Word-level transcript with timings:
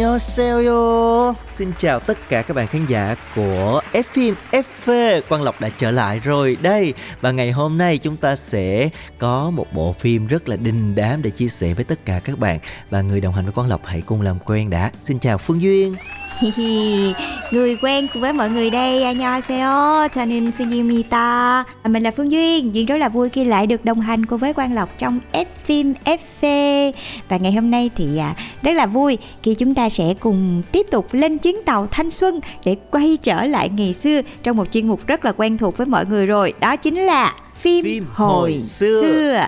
Annyeonghaseyo 0.00 1.34
Xin 1.54 1.72
chào 1.78 2.00
tất 2.00 2.18
cả 2.28 2.42
các 2.42 2.54
bạn 2.54 2.66
khán 2.66 2.86
giả 2.86 3.16
của 3.34 3.80
F 3.92 4.02
phim 4.12 4.34
FV 4.50 5.20
Quang 5.28 5.42
Lộc 5.42 5.60
đã 5.60 5.68
trở 5.78 5.90
lại 5.90 6.20
rồi. 6.20 6.56
Đây, 6.62 6.94
Và 7.20 7.30
ngày 7.30 7.50
hôm 7.50 7.78
nay 7.78 7.98
chúng 7.98 8.16
ta 8.16 8.36
sẽ 8.36 8.88
có 9.18 9.50
một 9.50 9.66
bộ 9.72 9.92
phim 9.92 10.26
rất 10.26 10.48
là 10.48 10.56
đình 10.56 10.94
đám 10.94 11.22
để 11.22 11.30
chia 11.30 11.48
sẻ 11.48 11.74
với 11.74 11.84
tất 11.84 12.04
cả 12.04 12.20
các 12.24 12.38
bạn. 12.38 12.58
Và 12.90 13.02
người 13.02 13.20
đồng 13.20 13.34
hành 13.34 13.44
với 13.44 13.52
Quang 13.52 13.68
Lộc 13.68 13.86
hãy 13.86 14.02
cùng 14.06 14.20
làm 14.20 14.38
quen 14.38 14.70
đã. 14.70 14.90
Xin 15.02 15.18
chào 15.18 15.38
Phương 15.38 15.62
Duyên. 15.62 15.94
người 17.51 17.77
quen 17.81 18.07
cùng 18.13 18.21
với 18.21 18.33
mọi 18.33 18.49
người 18.49 18.69
đây 18.69 19.03
안녕하세요 19.03 20.07
저는 20.13 20.51
phương 20.57 20.69
mình 21.83 22.03
là 22.03 22.11
Phương 22.11 22.31
Duyên 22.31 22.73
Duyên 22.73 22.85
rất 22.85 22.97
là 22.97 23.09
vui 23.09 23.29
khi 23.29 23.43
lại 23.43 23.67
được 23.67 23.85
đồng 23.85 24.01
hành 24.01 24.25
cùng 24.25 24.39
với 24.39 24.53
Quang 24.53 24.73
Lộc 24.73 24.97
trong 24.97 25.19
F 25.33 25.45
phim 25.63 25.93
FV 26.05 26.91
và 27.29 27.37
ngày 27.37 27.51
hôm 27.51 27.71
nay 27.71 27.89
thì 27.95 28.17
à, 28.17 28.35
rất 28.61 28.71
là 28.71 28.85
vui 28.85 29.17
khi 29.43 29.55
chúng 29.55 29.73
ta 29.75 29.89
sẽ 29.89 30.13
cùng 30.19 30.61
tiếp 30.71 30.85
tục 30.91 31.07
lên 31.11 31.37
chuyến 31.37 31.63
tàu 31.65 31.87
thanh 31.91 32.09
xuân 32.09 32.39
để 32.65 32.75
quay 32.91 33.17
trở 33.21 33.43
lại 33.43 33.69
ngày 33.69 33.93
xưa 33.93 34.21
trong 34.43 34.57
một 34.57 34.71
chuyên 34.71 34.87
mục 34.87 35.07
rất 35.07 35.25
là 35.25 35.31
quen 35.31 35.57
thuộc 35.57 35.77
với 35.77 35.87
mọi 35.87 36.05
người 36.05 36.25
rồi 36.25 36.53
đó 36.59 36.75
chính 36.75 36.99
là 36.99 37.35
phim, 37.55 37.85
Phim 37.85 38.05
hồi, 38.13 38.51
hồi 38.51 38.59
xưa. 38.59 39.01
xưa. 39.01 39.47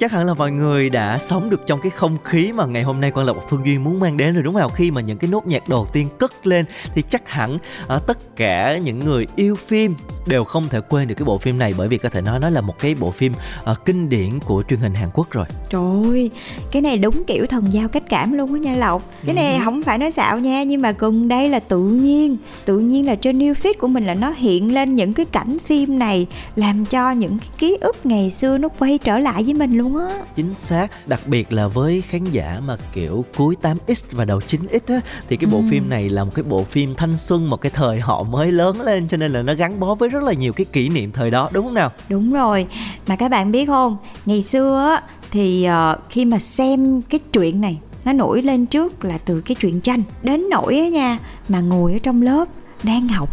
Chắc 0.00 0.12
hẳn 0.12 0.26
là 0.26 0.34
mọi 0.34 0.50
người 0.50 0.90
đã 0.90 1.18
sống 1.18 1.50
được 1.50 1.66
trong 1.66 1.80
cái 1.80 1.90
không 1.90 2.16
khí 2.24 2.52
mà 2.52 2.66
ngày 2.66 2.82
hôm 2.82 3.00
nay 3.00 3.10
Quang 3.10 3.26
Lộc 3.26 3.36
và 3.36 3.42
Phương 3.48 3.66
Duyên 3.66 3.84
muốn 3.84 4.00
mang 4.00 4.16
đến 4.16 4.34
rồi 4.34 4.42
đúng 4.42 4.54
không? 4.54 4.70
Khi 4.74 4.90
mà 4.90 5.00
những 5.00 5.18
cái 5.18 5.30
nốt 5.30 5.46
nhạc 5.46 5.68
đầu 5.68 5.86
tiên 5.92 6.08
cất 6.18 6.46
lên 6.46 6.64
thì 6.94 7.02
chắc 7.02 7.28
hẳn 7.28 7.54
uh, 7.54 8.06
tất 8.06 8.36
cả 8.36 8.78
những 8.78 8.98
người 8.98 9.26
yêu 9.36 9.54
phim 9.66 9.94
đều 10.26 10.44
không 10.44 10.68
thể 10.70 10.80
quên 10.88 11.08
được 11.08 11.14
cái 11.14 11.24
bộ 11.24 11.38
phim 11.38 11.58
này 11.58 11.74
bởi 11.78 11.88
vì 11.88 11.98
có 11.98 12.08
thể 12.08 12.20
nói 12.20 12.40
nó 12.40 12.50
là 12.50 12.60
một 12.60 12.78
cái 12.78 12.94
bộ 12.94 13.10
phim 13.10 13.32
uh, 13.70 13.84
kinh 13.84 14.08
điển 14.08 14.40
của 14.44 14.62
truyền 14.68 14.80
hình 14.80 14.94
Hàn 14.94 15.08
Quốc 15.14 15.30
rồi. 15.30 15.44
Trời 15.70 15.80
ơi, 16.04 16.30
cái 16.72 16.82
này 16.82 16.98
đúng 16.98 17.24
kiểu 17.24 17.46
thần 17.46 17.72
giao 17.72 17.88
cách 17.88 18.02
cảm 18.08 18.32
luôn 18.32 18.52
á 18.54 18.58
nha 18.60 18.74
Lộc 18.74 19.02
Cái 19.26 19.34
này 19.34 19.54
Ừ. 19.54 19.60
không 19.64 19.82
phải 19.82 19.98
nói 19.98 20.10
xạo 20.10 20.38
nha 20.38 20.62
Nhưng 20.62 20.82
mà 20.82 20.90
gần 20.90 21.28
đây 21.28 21.48
là 21.48 21.60
tự 21.60 21.78
nhiên 21.80 22.36
Tự 22.64 22.78
nhiên 22.78 23.06
là 23.06 23.14
trên 23.14 23.38
new 23.38 23.52
feed 23.54 23.74
của 23.78 23.88
mình 23.88 24.06
là 24.06 24.14
nó 24.14 24.30
hiện 24.30 24.74
lên 24.74 24.94
những 24.94 25.12
cái 25.12 25.26
cảnh 25.26 25.56
phim 25.64 25.98
này 25.98 26.26
Làm 26.56 26.84
cho 26.84 27.10
những 27.10 27.38
cái 27.38 27.48
ký 27.58 27.78
ức 27.80 28.06
ngày 28.06 28.30
xưa 28.30 28.58
nó 28.58 28.68
quay 28.78 28.98
trở 28.98 29.18
lại 29.18 29.42
với 29.42 29.54
mình 29.54 29.78
luôn 29.78 29.89
á 29.96 30.16
Chính 30.36 30.54
xác, 30.58 31.08
đặc 31.08 31.20
biệt 31.26 31.52
là 31.52 31.68
với 31.68 32.00
khán 32.00 32.24
giả 32.24 32.60
mà 32.66 32.76
kiểu 32.92 33.24
cuối 33.36 33.56
8X 33.62 34.02
và 34.10 34.24
đầu 34.24 34.38
9X 34.38 34.80
á 34.94 35.00
thì 35.28 35.36
cái 35.36 35.50
bộ 35.50 35.56
Ừ. 35.58 35.64
phim 35.70 35.88
này 35.88 36.08
là 36.08 36.24
một 36.24 36.30
cái 36.34 36.42
bộ 36.42 36.64
phim 36.64 36.94
thanh 36.94 37.16
xuân, 37.18 37.50
một 37.50 37.56
cái 37.60 37.72
thời 37.74 38.00
họ 38.00 38.22
mới 38.22 38.52
lớn 38.52 38.80
lên 38.80 39.08
cho 39.08 39.16
nên 39.16 39.32
là 39.32 39.42
nó 39.42 39.54
gắn 39.54 39.80
bó 39.80 39.94
với 39.94 40.08
rất 40.08 40.22
là 40.22 40.32
nhiều 40.32 40.52
cái 40.52 40.64
kỷ 40.72 40.88
niệm 40.88 41.12
thời 41.12 41.30
đó 41.30 41.48
đúng 41.52 41.64
không 41.64 41.74
nào? 41.74 41.90
Đúng 42.08 42.32
rồi, 42.32 42.66
mà 43.06 43.16
các 43.16 43.28
bạn 43.28 43.52
biết 43.52 43.66
không 43.66 43.96
Ngày 44.26 44.42
xưa 44.42 44.86
á 44.90 45.02
thì 45.30 45.64
ờ, 45.64 45.98
khi 46.10 46.24
mà 46.24 46.38
xem 46.38 47.02
cái 47.02 47.20
chuyện 47.32 47.60
này 47.60 47.78
Nó 48.04 48.12
nổi 48.12 48.42
lên 48.42 48.66
trước 48.66 49.04
là 49.04 49.18
từ 49.18 49.40
cái 49.40 49.54
chuyện 49.54 49.80
tranh 49.80 50.02
Đến 50.22 50.48
nỗi 50.50 50.78
á 50.80 50.88
nha 50.88 51.18
Mà 51.48 51.60
ngồi 51.60 51.92
ở 51.92 51.98
trong 52.02 52.22
lớp 52.22 52.48
đang 52.82 53.08
học. 53.08 53.28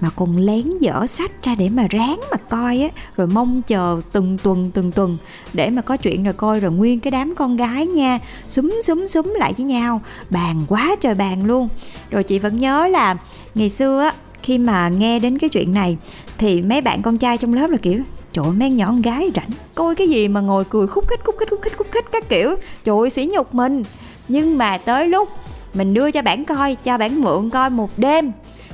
Mà 0.00 0.10
còn 0.16 0.36
lén 0.36 0.78
dở 0.80 1.06
sách 1.06 1.30
ra 1.42 1.54
để 1.54 1.68
mà 1.68 1.86
ráng 1.90 2.20
mà 2.30 2.36
coi 2.36 2.80
á 2.80 2.88
rồi 3.16 3.26
mong 3.26 3.62
chờ 3.62 4.00
từng 4.12 4.38
tuần 4.42 4.70
từng 4.74 4.90
tuần 4.90 5.16
để 5.52 5.70
mà 5.70 5.82
có 5.82 5.96
chuyện 5.96 6.24
rồi 6.24 6.32
coi 6.32 6.60
rồi 6.60 6.72
nguyên 6.72 7.00
cái 7.00 7.10
đám 7.10 7.34
con 7.34 7.56
gái 7.56 7.86
nha. 7.86 8.18
Súng 8.48 8.80
súng 8.82 9.06
súng 9.06 9.34
lại 9.38 9.52
với 9.56 9.66
nhau. 9.66 10.00
Bàn 10.30 10.62
quá 10.68 10.96
trời 11.00 11.14
bàn 11.14 11.44
luôn. 11.44 11.68
Rồi 12.10 12.22
chị 12.22 12.38
vẫn 12.38 12.58
nhớ 12.58 12.86
là 12.86 13.16
ngày 13.54 13.70
xưa 13.70 14.00
á 14.00 14.12
khi 14.42 14.58
mà 14.58 14.88
nghe 14.88 15.18
đến 15.18 15.38
cái 15.38 15.50
chuyện 15.50 15.74
này 15.74 15.96
thì 16.38 16.62
mấy 16.62 16.80
bạn 16.80 17.02
con 17.02 17.18
trai 17.18 17.38
trong 17.38 17.54
lớp 17.54 17.70
là 17.70 17.76
kiểu 17.82 18.00
trời 18.32 18.44
ơi, 18.44 18.52
mấy 18.52 18.70
nhỏ 18.70 18.86
con 18.86 19.02
gái 19.02 19.30
rảnh 19.34 19.50
coi 19.74 19.94
cái 19.94 20.08
gì 20.08 20.28
mà 20.28 20.40
ngồi 20.40 20.64
cười 20.64 20.86
khúc 20.86 21.08
khích 21.08 21.20
khúc 21.24 21.34
khích 21.38 21.50
khúc 21.50 21.60
khích 21.62 21.76
khúc 21.76 21.86
khích 21.90 22.04
các 22.12 22.28
kiểu. 22.28 22.54
Trời 22.84 22.96
ơi, 22.98 23.10
sỉ 23.10 23.26
nhục 23.32 23.54
mình. 23.54 23.82
Nhưng 24.28 24.58
mà 24.58 24.78
tới 24.78 25.08
lúc 25.08 25.28
mình 25.74 25.94
đưa 25.94 26.10
cho 26.10 26.22
bạn 26.22 26.44
coi 26.44 26.74
cho 26.74 26.98
bạn 26.98 27.20
mượn 27.20 27.50
coi 27.50 27.70
một 27.70 27.98
đêm 27.98 28.32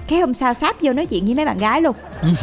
cái 0.08 0.20
hôm 0.20 0.34
sau 0.34 0.54
sáp 0.54 0.76
vô 0.80 0.92
nói 0.92 1.06
chuyện 1.06 1.24
với 1.24 1.34
mấy 1.34 1.44
bạn 1.44 1.58
gái 1.58 1.80
luôn 1.80 1.96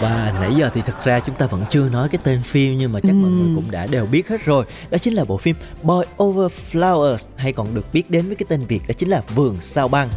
Và 0.00 0.32
nãy 0.40 0.54
giờ 0.58 0.70
thì 0.74 0.82
thực 0.82 1.04
ra 1.04 1.20
chúng 1.20 1.34
ta 1.34 1.46
vẫn 1.46 1.64
chưa 1.70 1.88
nói 1.88 2.08
cái 2.08 2.18
tên 2.24 2.42
phim 2.42 2.78
nhưng 2.78 2.92
mà 2.92 3.00
chắc 3.00 3.14
mọi 3.14 3.30
người 3.30 3.54
cũng 3.54 3.70
đã 3.70 3.86
đều 3.86 4.06
biết 4.06 4.28
hết 4.28 4.44
rồi. 4.44 4.64
Đó 4.90 4.98
chính 4.98 5.14
là 5.14 5.24
bộ 5.24 5.36
phim 5.36 5.56
Boy 5.82 5.96
Over 6.22 6.52
Flowers 6.72 7.26
hay 7.36 7.52
còn 7.52 7.74
được 7.74 7.92
biết 7.92 8.10
đến 8.10 8.26
với 8.26 8.36
cái 8.36 8.46
tên 8.48 8.66
Việt 8.68 8.82
đó 8.88 8.92
chính 8.98 9.08
là 9.08 9.22
Vườn 9.34 9.56
sao 9.60 9.88
băng. 9.88 10.08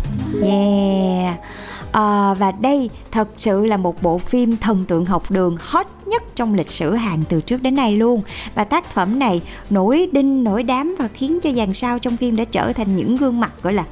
Yeah. 0.44 1.40
Ờ, 1.92 2.36
và 2.40 2.52
đây 2.52 2.90
thật 3.12 3.28
sự 3.36 3.66
là 3.66 3.78
một 3.78 4.02
bộ 4.02 4.18
phim 4.18 4.58
thần 4.58 4.86
tượng 4.86 5.06
học 5.06 5.32
đường 5.32 5.58
hot 5.60 5.86
nhất 6.06 6.24
trong 6.36 6.54
lịch 6.54 6.70
sử 6.70 6.94
Hàn 6.94 7.24
từ 7.30 7.42
trước 7.42 7.62
đến 7.62 7.76
nay 7.76 7.98
luôn 7.98 8.22
và 8.56 8.64
tác 8.64 8.86
phẩm 8.86 9.20
này 9.20 9.42
nổi 9.70 10.10
đinh 10.12 10.44
nổi 10.44 10.64
đám 10.64 10.96
và 11.00 11.08
khiến 11.08 11.40
cho 11.40 11.52
dàn 11.52 11.74
sao 11.74 12.00
trong 12.00 12.18
phim 12.18 12.36
đã 12.36 12.44
trở 12.44 12.74
thành 12.74 12.96
những 12.96 13.18
gương 13.18 13.40
mặt 13.40 13.52
gọi 13.62 13.74
là 13.74 13.84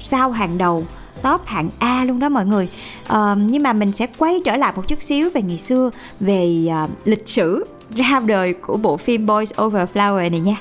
sao 0.00 0.30
hàng 0.30 0.58
đầu 0.58 0.84
top 1.22 1.46
hạng 1.46 1.70
A 1.78 2.04
luôn 2.04 2.18
đó 2.18 2.28
mọi 2.28 2.46
người. 2.46 2.68
Uh, 3.12 3.16
nhưng 3.36 3.62
mà 3.62 3.72
mình 3.72 3.92
sẽ 3.92 4.06
quay 4.18 4.40
trở 4.44 4.56
lại 4.56 4.72
một 4.76 4.88
chút 4.88 5.02
xíu 5.02 5.30
về 5.30 5.42
ngày 5.42 5.58
xưa 5.58 5.90
về 6.20 6.66
uh, 6.84 6.90
lịch 7.04 7.28
sử 7.28 7.64
ra 7.96 8.20
đời 8.26 8.52
của 8.52 8.76
bộ 8.76 8.96
phim 8.96 9.26
Boys 9.26 9.52
Over 9.62 9.88
Flower 9.94 10.30
này 10.30 10.40
nha. 10.40 10.56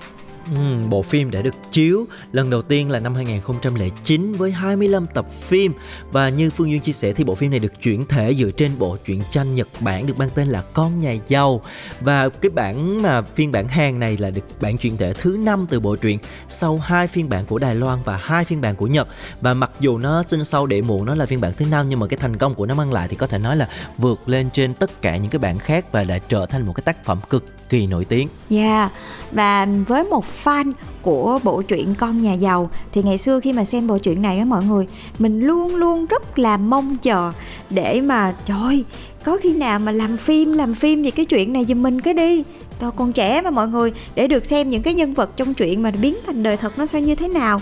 Bộ 0.90 1.02
phim 1.02 1.32
đã 1.32 1.42
được 1.42 1.56
chiếu 1.72 2.06
lần 2.32 2.50
đầu 2.50 2.62
tiên 2.62 2.92
là 2.92 3.00
năm 3.00 3.16
2009 3.16 4.34
với 4.34 4.52
25 4.52 5.08
tập 5.14 5.26
phim. 5.42 5.74
Và 6.12 6.30
như 6.30 6.50
Phương 6.50 6.72
Duyên 6.72 6.82
chia 6.82 6.92
sẻ 6.92 7.14
thì 7.14 7.24
bộ 7.24 7.36
phim 7.36 7.52
này 7.52 7.60
được 7.60 7.82
chuyển 7.82 8.06
thể 8.06 8.34
dựa 8.34 8.52
trên 8.52 8.72
bộ 8.80 8.98
truyện 9.06 9.24
tranh 9.32 9.56
Nhật 9.56 9.68
Bản 9.80 10.08
được 10.08 10.18
mang 10.18 10.30
tên 10.36 10.48
là 10.48 10.62
Con 10.74 11.00
nhà 11.00 11.16
giàu. 11.28 11.62
Và 12.00 12.30
cái 12.30 12.50
bản 12.50 13.02
mà 13.02 13.22
phiên 13.22 13.52
bản 13.52 13.68
Hàn 13.68 14.00
này 14.00 14.18
là 14.18 14.30
được 14.30 14.62
bản 14.62 14.78
chuyển 14.78 14.98
thể 14.98 15.14
thứ 15.14 15.38
năm 15.40 15.68
từ 15.70 15.80
bộ 15.80 15.96
truyện 15.96 16.20
sau 16.50 16.78
hai 16.78 17.08
phiên 17.08 17.30
bản 17.30 17.46
của 17.46 17.58
Đài 17.58 17.76
Loan 17.76 18.00
và 18.06 18.18
hai 18.18 18.46
phiên 18.46 18.62
bản 18.62 18.76
của 18.76 18.88
Nhật. 18.88 19.08
Và 19.42 19.54
mặc 19.54 19.72
dù 19.80 19.98
nó 19.98 20.24
sinh 20.24 20.46
sau 20.46 20.66
để 20.66 20.82
muộn 20.82 21.06
nó 21.06 21.16
là 21.16 21.26
phiên 21.26 21.42
bản 21.42 21.54
thứ 21.58 21.66
năm 21.66 21.90
nhưng 21.90 22.00
mà 22.00 22.08
cái 22.08 22.18
thành 22.22 22.38
công 22.38 22.56
của 22.56 22.66
nó 22.66 22.76
mang 22.76 22.94
lại 22.94 23.08
thì 23.08 23.16
có 23.16 23.28
thể 23.28 23.38
nói 23.38 23.56
là 23.56 23.70
vượt 23.98 24.30
lên 24.30 24.50
trên 24.54 24.74
tất 24.74 25.02
cả 25.02 25.18
những 25.18 25.32
cái 25.32 25.40
bản 25.40 25.60
khác 25.60 25.92
và 25.92 26.04
đã 26.04 26.18
trở 26.18 26.46
thành 26.46 26.66
một 26.66 26.74
cái 26.74 26.84
tác 26.86 27.06
phẩm 27.06 27.20
cực 27.30 27.46
kỳ 27.70 27.88
nổi 27.88 28.06
tiếng. 28.06 28.28
Yeah, 28.50 28.92
và 29.32 29.68
với 29.88 30.04
một 30.04 30.26
fan 30.44 30.72
của 31.02 31.40
bộ 31.44 31.62
truyện 31.62 31.96
Con 32.00 32.22
nhà 32.22 32.34
giàu 32.34 32.70
thì 32.92 33.04
ngày 33.04 33.18
xưa 33.18 33.40
khi 33.40 33.54
mà 33.54 33.66
xem 33.66 33.88
bộ 33.88 33.98
truyện 33.98 34.22
này 34.22 34.38
á 34.38 34.46
mọi 34.46 34.64
người, 34.64 34.88
mình 35.20 35.40
luôn 35.40 35.76
luôn 35.76 36.06
rất 36.06 36.40
là 36.40 36.58
mong 36.58 36.98
chờ 36.98 37.32
để 37.70 38.02
mà 38.02 38.34
trời 38.46 38.58
ơi, 38.62 38.84
có 39.24 39.38
khi 39.42 39.54
nào 39.54 39.80
mà 39.80 39.92
làm 39.92 40.18
phim 40.18 40.54
làm 40.54 40.76
phim 40.76 41.04
về 41.04 41.12
cái 41.12 41.26
chuyện 41.26 41.54
này 41.54 41.66
giùm 41.68 41.84
mình 41.84 42.02
cái 42.02 42.14
đi. 42.14 42.44
tôi 42.80 42.92
còn 42.92 43.14
trẻ 43.14 43.42
mà 43.42 43.50
mọi 43.50 43.68
người 43.68 43.92
để 44.16 44.28
được 44.28 44.46
xem 44.46 44.70
những 44.70 44.82
cái 44.82 44.94
nhân 44.94 45.14
vật 45.14 45.38
trong 45.38 45.54
truyện 45.54 45.82
mà 45.82 45.92
biến 46.02 46.16
thành 46.28 46.44
đời 46.44 46.58
thật 46.58 46.78
nó 46.78 46.86
sẽ 46.86 47.02
như 47.02 47.16
thế 47.16 47.28
nào 47.28 47.62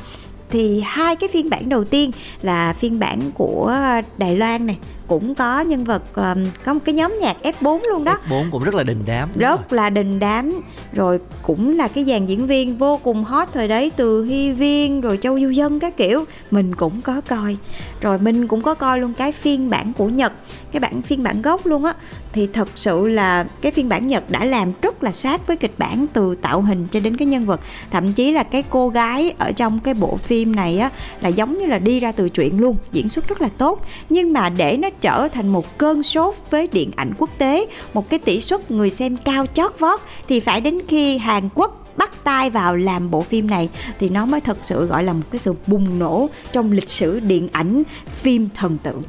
thì 0.50 0.82
hai 0.86 1.16
cái 1.16 1.30
phiên 1.34 1.50
bản 1.50 1.70
đầu 1.70 1.84
tiên 1.84 2.12
là 2.42 2.74
phiên 2.74 3.00
bản 3.00 3.20
của 3.34 3.76
Đài 4.18 4.36
Loan 4.36 4.66
này 4.66 4.78
cũng 5.10 5.36
có 5.36 5.62
nhân 5.62 5.84
vật 5.84 6.04
um, 6.16 6.46
có 6.66 6.74
một 6.74 6.80
cái 6.86 6.96
nhóm 6.96 7.18
nhạc 7.22 7.38
F4 7.44 7.80
luôn 7.90 8.04
đó. 8.04 8.18
F4 8.30 8.52
cũng 8.52 8.64
rất 8.64 8.76
là 8.76 8.84
đình 8.84 9.04
đám 9.06 9.30
rất 9.36 9.74
là 9.74 9.90
đình 9.90 10.20
đám. 10.20 10.62
Rồi 10.94 11.20
cũng 11.42 11.78
là 11.78 11.88
cái 11.88 12.04
dàn 12.04 12.26
diễn 12.26 12.48
viên 12.48 12.78
vô 12.78 13.00
cùng 13.04 13.24
hot 13.24 13.48
thời 13.54 13.68
đấy 13.68 13.92
từ 13.96 14.24
Hy 14.24 14.52
Viên 14.52 15.02
rồi 15.02 15.18
Châu 15.22 15.40
Du 15.40 15.50
Dân 15.50 15.80
các 15.80 15.98
kiểu. 15.98 16.26
Mình 16.52 16.76
cũng 16.76 17.02
có 17.02 17.22
coi. 17.22 17.58
Rồi 18.02 18.20
mình 18.20 18.48
cũng 18.48 18.62
có 18.62 18.74
coi 18.74 19.00
luôn 19.00 19.14
cái 19.14 19.32
phiên 19.32 19.70
bản 19.70 19.94
của 19.94 20.10
Nhật 20.10 20.34
cái 20.72 20.80
bản 20.80 21.02
phiên 21.02 21.24
bản 21.24 21.42
gốc 21.42 21.66
luôn 21.66 21.86
á. 21.86 21.94
Thì 22.34 22.48
thật 22.54 22.70
sự 22.76 23.08
là 23.08 23.46
cái 23.62 23.72
phiên 23.72 23.90
bản 23.90 24.08
Nhật 24.08 24.30
đã 24.30 24.46
làm 24.46 24.72
rất 24.82 25.04
là 25.04 25.12
sát 25.12 25.48
với 25.48 25.58
kịch 25.58 25.74
bản 25.78 26.06
từ 26.14 26.36
tạo 26.36 26.62
hình 26.62 26.88
cho 26.92 27.00
đến 27.00 27.18
cái 27.18 27.26
nhân 27.26 27.46
vật. 27.46 27.60
Thậm 27.92 28.14
chí 28.14 28.32
là 28.32 28.44
cái 28.44 28.64
cô 28.70 28.90
gái 28.90 29.34
ở 29.38 29.52
trong 29.52 29.80
cái 29.80 29.94
bộ 29.94 30.18
phim 30.18 30.56
này 30.56 30.78
á 30.80 30.90
là 31.22 31.30
giống 31.30 31.58
như 31.58 31.66
là 31.66 31.80
đi 31.80 32.00
ra 32.00 32.12
từ 32.12 32.30
truyện 32.30 32.60
luôn 32.60 32.78
diễn 32.92 33.10
xuất 33.10 33.28
rất 33.28 33.42
là 33.42 33.50
tốt. 33.58 33.86
Nhưng 34.10 34.34
mà 34.34 34.50
để 34.50 34.78
nó 34.78 34.90
trở 35.02 35.28
thành 35.28 35.48
một 35.48 35.78
cơn 35.78 36.04
sốt 36.04 36.36
với 36.50 36.68
điện 36.72 36.92
ảnh 36.96 37.14
quốc 37.18 37.30
tế. 37.38 37.68
Một 37.94 38.10
cái 38.10 38.20
tỷ 38.20 38.42
suất 38.42 38.72
người 38.72 38.90
xem 38.90 39.18
cao 39.18 39.46
chót 39.54 39.80
vót. 39.80 40.00
Thì 40.28 40.40
phải 40.40 40.62
đến 40.62 40.78
khi 40.88 41.18
Hàn 41.18 41.50
Quốc 41.56 41.76
bắt 41.98 42.24
tay 42.24 42.50
vào 42.50 42.76
làm 42.76 43.12
bộ 43.12 43.22
phim 43.22 43.50
này 43.50 43.70
thì 44.00 44.10
nó 44.10 44.26
mới 44.26 44.42
thật 44.42 44.58
sự 44.64 44.86
gọi 44.86 45.04
là 45.04 45.14
một 45.14 45.24
cái 45.32 45.40
sự 45.40 45.54
bùng 45.68 46.00
nổ 46.00 46.30
trong 46.52 46.72
lịch 46.72 46.90
sử 46.90 47.20
điện 47.20 47.48
ảnh 47.52 47.84
phim 48.08 48.50
thần 48.56 48.78
tượng. 48.78 49.04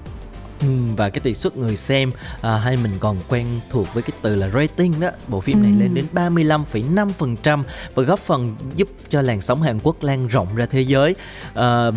Ừ, 0.60 0.66
và 0.96 1.08
cái 1.10 1.20
tỷ 1.20 1.34
suất 1.34 1.56
người 1.56 1.76
xem 1.76 2.12
à, 2.42 2.56
hay 2.56 2.76
mình 2.76 2.92
còn 3.00 3.16
quen 3.28 3.46
thuộc 3.70 3.94
với 3.94 4.02
cái 4.02 4.10
từ 4.22 4.34
là 4.34 4.48
rating 4.48 5.00
đó 5.00 5.08
bộ 5.28 5.40
phim 5.40 5.62
này 5.62 5.72
Ừ. 5.76 5.80
lên 5.82 5.94
đến 5.94 6.06
35,5% 6.12 7.62
và 7.94 8.02
góp 8.02 8.18
phần 8.20 8.56
giúp 8.76 8.88
cho 9.10 9.22
làn 9.22 9.40
sóng 9.40 9.62
Hàn 9.62 9.78
Quốc 9.82 10.02
lan 10.02 10.26
rộng 10.28 10.54
ra 10.54 10.66
thế 10.66 10.80
giới. 10.80 11.14
À, 11.54 11.90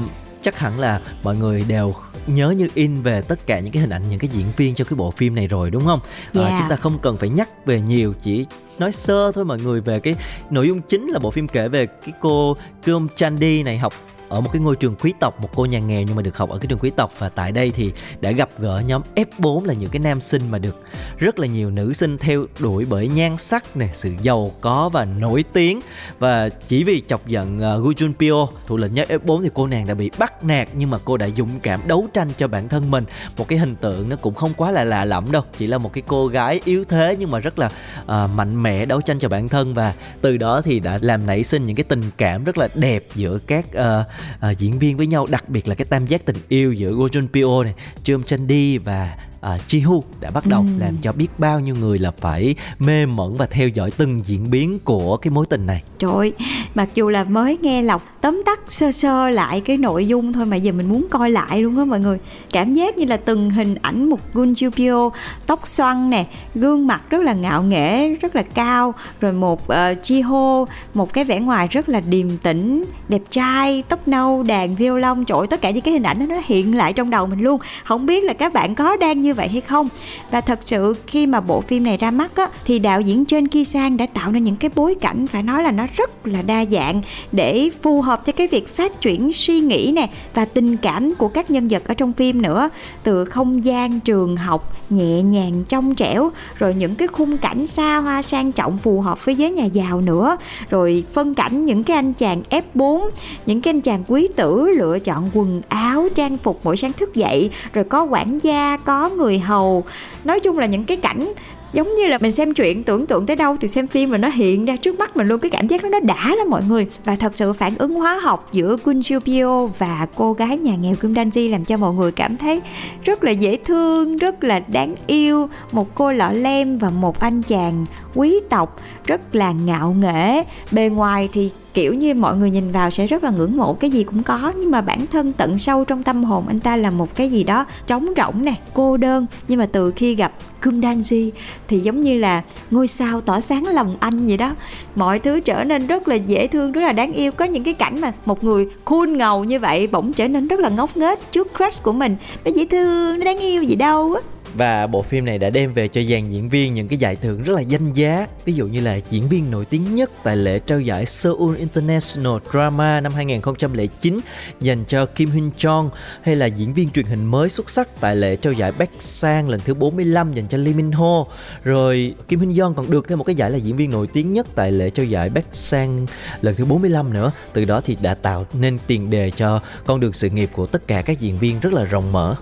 chắc 0.44 0.60
hẳn 0.60 0.80
là 0.80 1.00
mọi 1.24 1.36
người 1.38 1.64
đều 1.68 1.94
nhớ 2.28 2.50
như 2.50 2.68
in 2.74 3.02
về 3.02 3.22
tất 3.22 3.48
cả 3.48 3.60
những 3.60 3.74
cái 3.74 3.82
hình 3.82 3.90
ảnh 3.90 4.10
những 4.10 4.20
cái 4.20 4.30
diễn 4.34 4.46
viên 4.58 4.76
trong 4.76 4.88
cái 4.88 4.96
bộ 4.98 5.12
phim 5.18 5.36
này 5.36 5.48
rồi 5.48 5.72
đúng 5.72 5.86
không 5.86 6.00
Yeah. 6.36 6.52
à, 6.52 6.58
chúng 6.60 6.70
ta 6.70 6.76
không 6.76 7.00
cần 7.02 7.18
phải 7.18 7.30
nhắc 7.30 7.66
về 7.66 7.82
nhiều 7.82 8.14
chỉ 8.20 8.46
nói 8.80 8.92
sơ 8.92 9.32
thôi 9.32 9.46
mọi 9.46 9.60
người 9.60 9.82
về 9.82 10.00
cái 10.00 10.16
nội 10.50 10.68
dung 10.68 10.82
chính 10.82 11.08
là 11.08 11.20
bộ 11.20 11.32
phim 11.32 11.48
kể 11.48 11.68
về 11.68 11.86
cái 11.86 12.14
cô 12.20 12.58
Kyum 12.86 13.08
Chandi 13.16 13.64
này 13.64 13.78
học 13.78 13.94
ở 14.34 14.42
một 14.42 14.50
cái 14.54 14.62
ngôi 14.62 14.76
trường 14.76 14.96
quý 14.96 15.14
tộc 15.20 15.42
một 15.42 15.50
cô 15.56 15.66
nhà 15.66 15.80
nghèo 15.80 16.02
nhưng 16.02 16.16
mà 16.16 16.22
được 16.22 16.38
học 16.38 16.50
ở 16.50 16.58
cái 16.58 16.68
trường 16.68 16.80
quý 16.80 16.90
tộc. 16.90 17.12
Và 17.20 17.30
tại 17.30 17.52
đây 17.52 17.72
thì 17.76 17.92
đã 18.22 18.32
gặp 18.32 18.50
gỡ 18.58 18.82
nhóm 18.88 19.02
F4 19.16 19.66
là 19.66 19.74
những 19.74 19.90
cái 19.90 20.00
nam 20.00 20.22
sinh 20.22 20.42
mà 20.52 20.58
được 20.58 20.86
rất 21.18 21.40
là 21.40 21.48
nhiều 21.48 21.70
nữ 21.70 21.94
sinh 21.94 22.18
theo 22.18 22.46
đuổi 22.60 22.86
bởi 22.90 23.08
nhan 23.08 23.38
sắc 23.38 23.78
nè 23.78 23.88
sự 23.94 24.14
giàu 24.22 24.52
có 24.62 24.90
và 24.90 25.06
nổi 25.06 25.44
tiếng. 25.54 25.82
Và 26.20 26.50
chỉ 26.50 26.84
vì 26.84 27.02
chọc 27.08 27.28
giận 27.28 27.58
uh, 27.58 27.84
Gu 27.84 27.92
Junpyo 27.92 28.48
thủ 28.68 28.78
lĩnh 28.78 28.94
nhóm 28.94 29.08
F4 29.08 29.44
thì 29.44 29.50
cô 29.54 29.68
nàng 29.68 29.88
đã 29.88 29.94
bị 29.94 30.12
bắt 30.18 30.44
nạt 30.44 30.68
nhưng 30.74 30.90
mà 30.90 30.98
cô 31.06 31.18
đã 31.18 31.30
dũng 31.38 31.60
cảm 31.60 31.82
đấu 31.88 32.08
tranh 32.14 32.30
cho 32.38 32.48
bản 32.48 32.70
thân 32.70 32.92
mình. 32.92 33.04
Một 33.38 33.48
cái 33.48 33.60
hình 33.60 33.76
tượng 33.76 34.10
nó 34.10 34.16
cũng 34.16 34.34
không 34.34 34.54
quá 34.58 34.72
là 34.72 34.84
lạ 34.84 35.06
lẫm 35.06 35.32
đâu 35.32 35.44
chỉ 35.58 35.68
là 35.68 35.78
một 35.78 35.94
cái 35.94 36.04
cô 36.08 36.28
gái 36.28 36.62
yếu 36.66 36.84
thế 36.84 37.16
nhưng 37.20 37.32
mà 37.32 37.40
rất 37.40 37.60
là 37.60 37.66
uh, 38.02 38.30
mạnh 38.36 38.64
mẽ 38.64 38.86
đấu 38.86 39.02
tranh 39.02 39.20
cho 39.20 39.30
bản 39.30 39.50
thân. 39.50 39.74
Và 39.74 39.94
từ 40.22 40.38
đó 40.38 40.62
thì 40.62 40.80
đã 40.80 41.00
làm 41.02 41.26
nảy 41.26 41.44
sinh 41.44 41.66
những 41.66 41.76
cái 41.76 41.84
tình 41.84 42.04
cảm 42.18 42.44
rất 42.44 42.58
là 42.58 42.68
đẹp 42.76 43.04
giữa 43.16 43.40
các 43.48 43.66
uh, 43.72 44.06
uh, 44.52 44.58
diễn 44.58 44.80
viên 44.80 44.98
với 44.98 45.08
nhau 45.08 45.26
đặc 45.26 45.50
biệt 45.50 45.68
là 45.68 45.76
cái 45.76 45.86
tam 45.86 46.06
giác 46.06 46.26
tình 46.26 46.38
yêu 46.48 46.74
giữa 46.74 46.92
Go 46.94 47.06
Junpyo 47.06 47.64
này, 47.64 47.74
Chum 48.04 48.24
Chandi 48.24 48.78
và 48.78 49.18
uh, 49.56 49.62
Jihu 49.68 50.02
đã 50.20 50.32
bắt 50.32 50.46
đầu 50.46 50.60
Ừm. 50.60 50.80
làm 50.80 50.96
cho 51.02 51.12
biết 51.12 51.28
bao 51.38 51.60
nhiêu 51.60 51.76
người 51.76 52.00
là 52.00 52.12
phải 52.20 52.56
mê 52.80 53.06
mẩn 53.06 53.38
và 53.38 53.46
theo 53.46 53.68
dõi 53.68 53.92
từng 53.98 54.22
diễn 54.26 54.52
biến 54.52 54.80
của 54.84 55.18
cái 55.18 55.32
mối 55.32 55.46
tình 55.50 55.66
này. 55.66 55.84
Trời 56.00 56.12
ơi, 56.12 56.34
mặc 56.76 56.90
dù 56.96 57.10
là 57.10 57.24
mới 57.24 57.58
nghe 57.62 57.82
lọc 57.82 58.04
tóm 58.22 58.44
tắt 58.46 58.60
sơ 58.68 58.92
sơ 58.92 59.30
lại 59.30 59.62
cái 59.62 59.78
nội 59.78 60.08
dung 60.08 60.34
thôi 60.34 60.46
mà 60.46 60.56
giờ 60.56 60.72
mình 60.72 60.90
muốn 60.90 61.08
coi 61.10 61.32
lại 61.32 61.62
luôn 61.62 61.78
á 61.78 61.86
mọi 61.86 62.00
người. 62.00 62.18
Cảm 62.52 62.74
giác 62.74 62.98
như 62.98 63.06
là 63.06 63.18
từng 63.18 63.50
hình 63.50 63.76
ảnh 63.82 64.10
một 64.10 64.20
Gun 64.34 64.54
Jupio, 64.54 65.10
tóc 65.46 65.68
xoăn 65.68 66.10
nè, 66.10 66.26
gương 66.56 66.88
mặt 66.88 67.02
rất 67.10 67.22
là 67.22 67.34
ngạo 67.34 67.64
nghễ, 67.64 68.16
rất 68.16 68.36
là 68.36 68.42
cao, 68.42 68.94
rồi 69.22 69.34
một 69.34 69.64
uh, 69.64 70.02
Chiho, 70.02 70.66
một 70.94 71.14
cái 71.14 71.24
vẻ 71.24 71.40
ngoài 71.40 71.68
rất 71.68 71.90
là 71.90 72.00
điềm 72.00 72.38
tĩnh, 72.38 72.86
đẹp 73.10 73.22
trai, 73.30 73.84
tóc 73.90 74.08
nâu, 74.08 74.44
đàn 74.44 74.76
violon, 74.76 75.26
trội 75.26 75.48
tất 75.48 75.62
cả 75.62 75.72
những 75.72 75.82
cái 75.82 75.94
hình 75.94 76.04
ảnh 76.04 76.20
đó 76.20 76.26
nó 76.26 76.42
hiện 76.46 76.76
lại 76.76 76.94
trong 76.94 77.10
đầu 77.10 77.28
mình 77.28 77.40
luôn. 77.40 77.62
Không 77.84 78.06
biết 78.06 78.24
là 78.24 78.34
các 78.34 78.54
bạn 78.54 78.76
có 78.76 78.98
đang 78.98 79.22
như 79.22 79.33
vậy 79.34 79.48
hay 79.48 79.62
không. 79.62 79.90
Và 80.32 80.42
thật 80.42 80.60
sự 80.66 80.96
khi 81.08 81.28
mà 81.28 81.40
bộ 81.40 81.62
phim 81.62 81.84
này 81.84 81.98
ra 81.98 82.12
mắt 82.12 82.36
á, 82.36 82.50
thì 82.66 82.80
đạo 82.80 83.02
diễn 83.02 83.26
Trên 83.26 83.48
Ki 83.48 83.66
Sang 83.66 83.98
đã 83.98 84.06
tạo 84.06 84.32
nên 84.32 84.44
những 84.44 84.56
cái 84.56 84.72
bối 84.76 84.96
cảnh 84.96 85.28
phải 85.28 85.44
nói 85.44 85.64
là 85.64 85.72
nó 85.72 85.86
rất 85.96 86.28
là 86.28 86.42
đa 86.42 86.66
dạng 86.66 87.02
để 87.32 87.70
phù 87.82 88.02
hợp 88.02 88.26
cho 88.26 88.34
cái 88.34 88.48
việc 88.48 88.76
phát 88.76 89.02
triển 89.02 89.32
suy 89.32 89.60
nghĩ 89.60 89.92
nè 89.96 90.10
và 90.34 90.46
tình 90.46 90.78
cảm 90.78 91.16
của 91.16 91.28
các 91.28 91.52
nhân 91.52 91.68
vật 91.68 91.84
ở 91.88 91.94
trong 91.94 92.14
phim 92.14 92.42
nữa 92.42 92.70
từ 93.04 93.26
không 93.26 93.66
gian 93.66 94.00
trường 94.00 94.38
học, 94.38 94.74
nhẹ 94.90 95.22
nhàng 95.22 95.64
trong 95.70 95.96
trẻo, 95.96 96.32
rồi 96.58 96.76
những 96.76 96.96
cái 96.96 97.08
khung 97.08 97.38
cảnh 97.38 97.68
xa 97.68 97.98
hoa 97.98 98.22
sang 98.22 98.52
trọng 98.52 98.78
phù 98.78 99.02
hợp 99.02 99.26
với 99.26 99.36
giới 99.36 99.52
nhà 99.52 99.66
giàu 99.66 100.02
nữa, 100.02 100.38
rồi 100.70 101.04
phân 101.14 101.34
cảnh 101.34 101.66
những 101.66 101.84
cái 101.84 101.96
anh 101.96 102.14
chàng 102.14 102.42
F4 102.50 103.10
những 103.46 103.62
cái 103.62 103.74
anh 103.74 103.82
chàng 103.82 104.04
quý 104.08 104.28
tử 104.36 104.68
lựa 104.68 105.00
chọn 105.00 105.30
quần 105.34 105.62
áo, 105.70 106.08
trang 106.16 106.38
phục 106.38 106.60
mỗi 106.64 106.78
sáng 106.78 106.94
thức 106.94 107.16
dậy, 107.16 107.50
rồi 107.74 107.86
có 107.86 108.04
quản 108.04 108.40
gia, 108.44 108.78
có 108.78 109.10
người 109.10 109.23
người 109.24 109.40
hầu. 109.40 109.84
Nói 110.26 110.40
chung 110.40 110.60
là 110.60 110.66
những 110.66 110.84
cái 110.84 110.98
cảnh 110.98 111.34
giống 111.74 111.96
như 111.96 112.08
là 112.08 112.18
mình 112.22 112.32
xem 112.32 112.54
chuyện 112.54 112.84
tưởng 112.84 113.06
tượng 113.06 113.26
tới 113.26 113.36
đâu 113.36 113.58
thì 113.62 113.68
xem 113.68 113.88
phim 113.88 114.10
mà 114.10 114.18
nó 114.18 114.28
hiện 114.28 114.66
ra 114.66 114.76
trước 114.76 115.00
mắt 115.00 115.18
mình 115.18 115.28
luôn, 115.28 115.40
cái 115.40 115.50
cảm 115.50 115.68
giác 115.68 115.84
đó 115.84 115.90
nó 115.90 116.00
đã 116.00 116.36
lắm 116.36 116.50
mọi 116.50 116.64
người. 116.64 116.88
Và 117.06 117.16
thật 117.16 117.36
sự 117.36 117.54
phản 117.54 117.74
ứng 117.78 117.96
hóa 117.96 118.20
học 118.24 118.50
giữa 118.52 118.78
Kun 118.78 119.02
Pio 119.26 119.66
và 119.66 120.08
cô 120.16 120.34
gái 120.34 120.58
nhà 120.58 120.76
nghèo 120.76 120.96
Kim 120.96 121.14
Danji 121.14 121.52
làm 121.52 121.66
cho 121.66 121.78
mọi 121.78 121.94
người 121.94 122.12
cảm 122.12 122.38
thấy 122.38 122.62
rất 123.04 123.24
là 123.24 123.32
dễ 123.32 123.58
thương, 123.58 124.18
rất 124.18 124.44
là 124.44 124.60
đáng 124.60 124.96
yêu. 125.08 125.50
Một 125.72 125.96
cô 125.96 126.12
lọ 126.12 126.32
lem 126.32 126.78
và 126.78 126.90
một 126.90 127.20
anh 127.20 127.42
chàng 127.42 127.86
quý 128.16 128.40
tộc 128.50 128.80
rất 129.06 129.36
là 129.36 129.52
ngạo 129.52 129.96
nghễ. 130.00 130.44
Bề 130.72 130.90
ngoài 130.90 131.30
thì 131.34 131.52
kiểu 131.74 131.94
như 131.94 132.14
mọi 132.14 132.38
người 132.38 132.50
nhìn 132.50 132.72
vào 132.72 132.90
sẽ 132.90 133.08
rất 133.08 133.24
là 133.24 133.30
ngưỡng 133.30 133.58
mộ 133.58 133.74
cái 133.74 133.90
gì 133.90 134.04
cũng 134.04 134.24
có, 134.24 134.54
nhưng 134.60 134.72
mà 134.72 134.82
bản 134.82 135.08
thân 135.08 135.34
tận 135.34 135.58
sâu 135.58 135.86
trong 135.86 136.04
tâm 136.04 136.24
hồn 136.24 136.48
anh 136.48 136.60
ta 136.60 136.76
là 136.76 136.90
một 136.90 137.16
cái 137.16 137.30
gì 137.30 137.44
đó 137.44 137.66
trống 137.88 138.08
rỗng 138.18 138.46
nè, 138.46 138.54
cô 138.74 138.98
đơn. 138.98 139.26
Nhưng 139.48 139.60
mà 139.60 139.66
từ 139.66 139.92
khi 139.96 140.16
gặp 140.16 140.34
Kumdanji 140.62 141.32
thì 141.68 141.80
giống 141.80 142.02
như 142.02 142.18
là 142.18 142.42
ngôi 142.72 142.88
sao 142.88 143.22
tỏa 143.22 143.42
sáng 143.42 143.68
lòng 143.68 143.96
anh 144.00 144.26
vậy 144.26 144.38
đó. 144.38 144.56
Mọi 144.96 145.20
thứ 145.20 145.40
trở 145.40 145.64
nên 145.64 145.88
rất 145.88 146.08
là 146.08 146.16
dễ 146.16 146.48
thương, 146.48 146.72
rất 146.72 146.82
là 146.82 146.92
đáng 146.92 147.14
yêu. 147.14 147.32
Có 147.32 147.46
những 147.46 147.64
cái 147.64 147.74
cảnh 147.74 148.02
mà 148.02 148.14
một 148.26 148.44
người 148.44 148.68
cool 148.84 149.10
ngầu 149.10 149.44
như 149.44 149.60
vậy 149.60 149.88
bỗng 149.92 150.14
trở 150.14 150.28
nên 150.28 150.48
rất 150.48 150.60
là 150.60 150.70
ngốc 150.70 150.98
nghếch 150.98 151.32
trước 151.32 151.48
crush 151.58 151.84
của 151.84 151.92
mình. 151.92 152.16
Nó 152.46 152.52
dễ 152.56 152.66
thương, 152.66 153.20
nó 153.20 153.26
đáng 153.26 153.40
yêu 153.40 153.64
gì 153.64 153.76
đâu 153.76 154.14
á. 154.14 154.22
Và 154.54 154.88
bộ 154.88 155.02
phim 155.02 155.26
này 155.26 155.38
đã 155.38 155.50
đem 155.50 155.74
về 155.74 155.88
cho 155.88 156.02
dàn 156.02 156.28
diễn 156.28 156.50
viên 156.50 156.74
những 156.74 156.88
cái 156.88 156.98
giải 156.98 157.16
thưởng 157.16 157.44
rất 157.44 157.54
là 157.56 157.62
danh 157.62 157.94
giá. 157.94 158.28
Ví 158.46 158.54
dụ 158.54 158.68
như 158.68 158.82
là 158.82 159.00
diễn 159.10 159.30
viên 159.30 159.52
nổi 159.52 159.66
tiếng 159.66 159.96
nhất 159.96 160.12
tại 160.24 160.38
lễ 160.38 160.60
trao 160.60 160.80
giải 160.80 161.06
Seoul 161.06 161.58
International 161.58 162.38
Drama 162.52 163.00
năm 163.00 163.14
2009 163.14 164.20
dành 164.62 164.84
cho 164.88 165.06
Kim 165.06 165.32
Hyun 165.32 165.52
Jong, 165.58 165.90
Hay 166.22 166.36
là 166.36 166.46
diễn 166.46 166.74
viên 166.74 166.90
truyền 166.90 167.06
hình 167.06 167.26
mới 167.26 167.50
xuất 167.50 167.70
sắc 167.70 167.90
tại 168.00 168.16
lễ 168.16 168.36
trao 168.36 168.54
giải 168.54 168.72
Bắc 168.72 168.90
Sang 169.00 169.50
lần 169.50 169.60
thứ 169.66 169.74
45 169.74 170.34
dành 170.34 170.48
cho 170.48 170.58
Lee 170.58 170.74
Min 170.74 170.92
Ho. 170.92 171.26
Rồi 171.64 172.16
Kim 172.28 172.40
Hyun 172.40 172.54
Jong 172.54 172.74
còn 172.74 172.92
được 172.92 173.08
thêm 173.08 173.18
một 173.18 173.24
cái 173.24 173.36
giải 173.36 173.52
là 173.52 173.58
diễn 173.58 173.76
viên 173.76 173.92
nổi 173.92 174.08
tiếng 174.14 174.34
nhất 174.34 174.48
tại 174.56 174.72
lễ 174.72 174.90
trao 174.90 175.06
giải 175.06 175.30
Bắc 175.30 175.46
Sang 175.52 176.06
lần 176.42 176.56
thứ 176.56 176.66
45 176.66 177.14
nữa. 177.14 177.32
Từ 177.54 177.66
đó 177.66 177.82
thì 177.86 177.98
đã 178.02 178.14
tạo 178.14 178.46
nên 178.54 178.78
tiền 178.88 179.10
đề 179.10 179.32
cho 179.32 179.62
con 179.86 180.00
đường 180.00 180.14
sự 180.14 180.30
nghiệp 180.30 180.50
của 180.54 180.66
tất 180.66 180.88
cả 180.88 181.02
các 181.02 181.20
diễn 181.20 181.40
viên 181.40 181.60
rất 181.60 181.74
là 181.74 181.84
rộng 181.84 182.12
mở. 182.12 182.36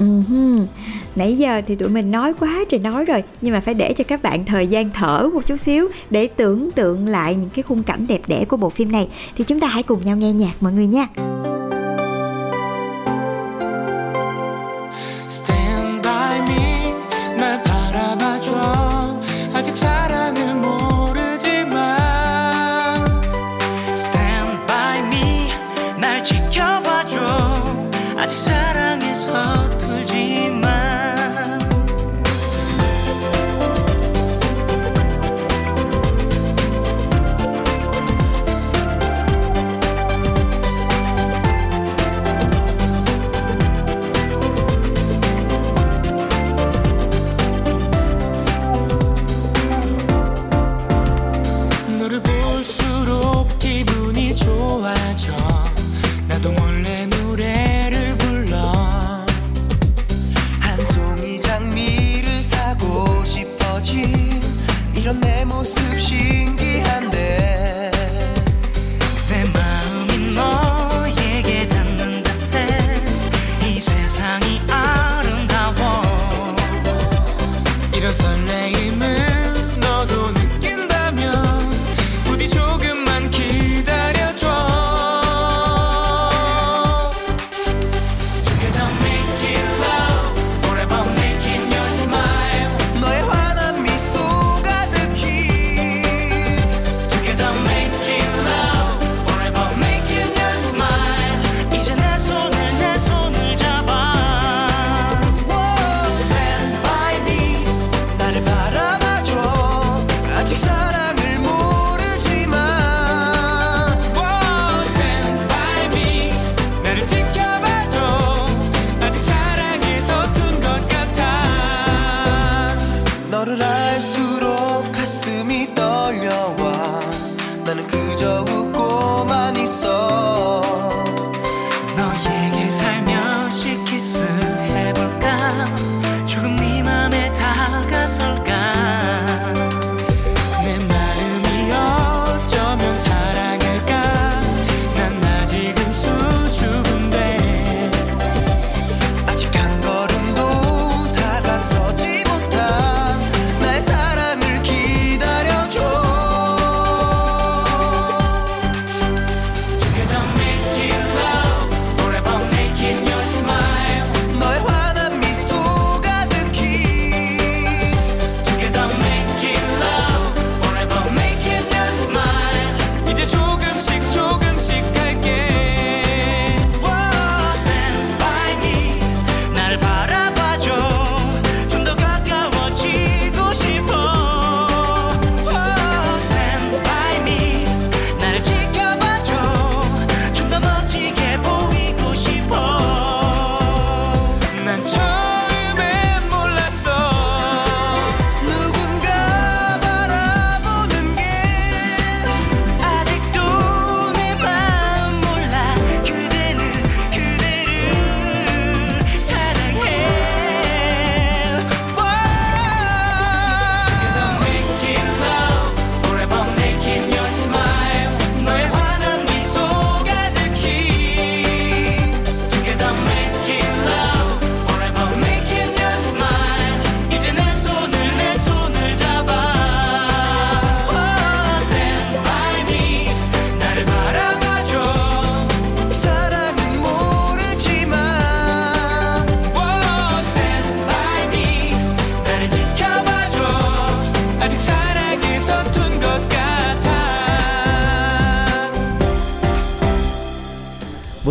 Uh-huh. 0.00 0.66
Nãy 1.16 1.38
giờ 1.38 1.62
thì 1.66 1.74
tụi 1.74 1.88
mình 1.88 2.10
nói 2.10 2.34
quá 2.40 2.64
trời 2.68 2.80
nói 2.80 3.04
rồi, 3.04 3.22
Nhưng 3.40 3.52
mà 3.52 3.60
phải 3.60 3.74
để 3.74 3.92
cho 3.92 4.04
các 4.04 4.22
bạn 4.22 4.44
thời 4.44 4.66
gian 4.66 4.90
thở 4.94 5.28
một 5.34 5.46
chút 5.46 5.56
xíu 5.56 5.88
Để 6.10 6.26
tưởng 6.26 6.70
tượng 6.70 7.06
lại 7.06 7.34
những 7.34 7.50
cái 7.50 7.62
khung 7.62 7.82
cảnh 7.82 8.06
đẹp 8.08 8.20
đẽ 8.26 8.44
của 8.44 8.56
bộ 8.56 8.70
phim 8.70 8.92
này 8.92 9.08
Thì 9.36 9.44
chúng 9.44 9.60
ta 9.60 9.66
hãy 9.66 9.82
cùng 9.82 10.04
nhau 10.04 10.16
nghe 10.16 10.32
nhạc, 10.32 10.52
mọi 10.60 10.72
người 10.72 10.86
nha 10.86 11.06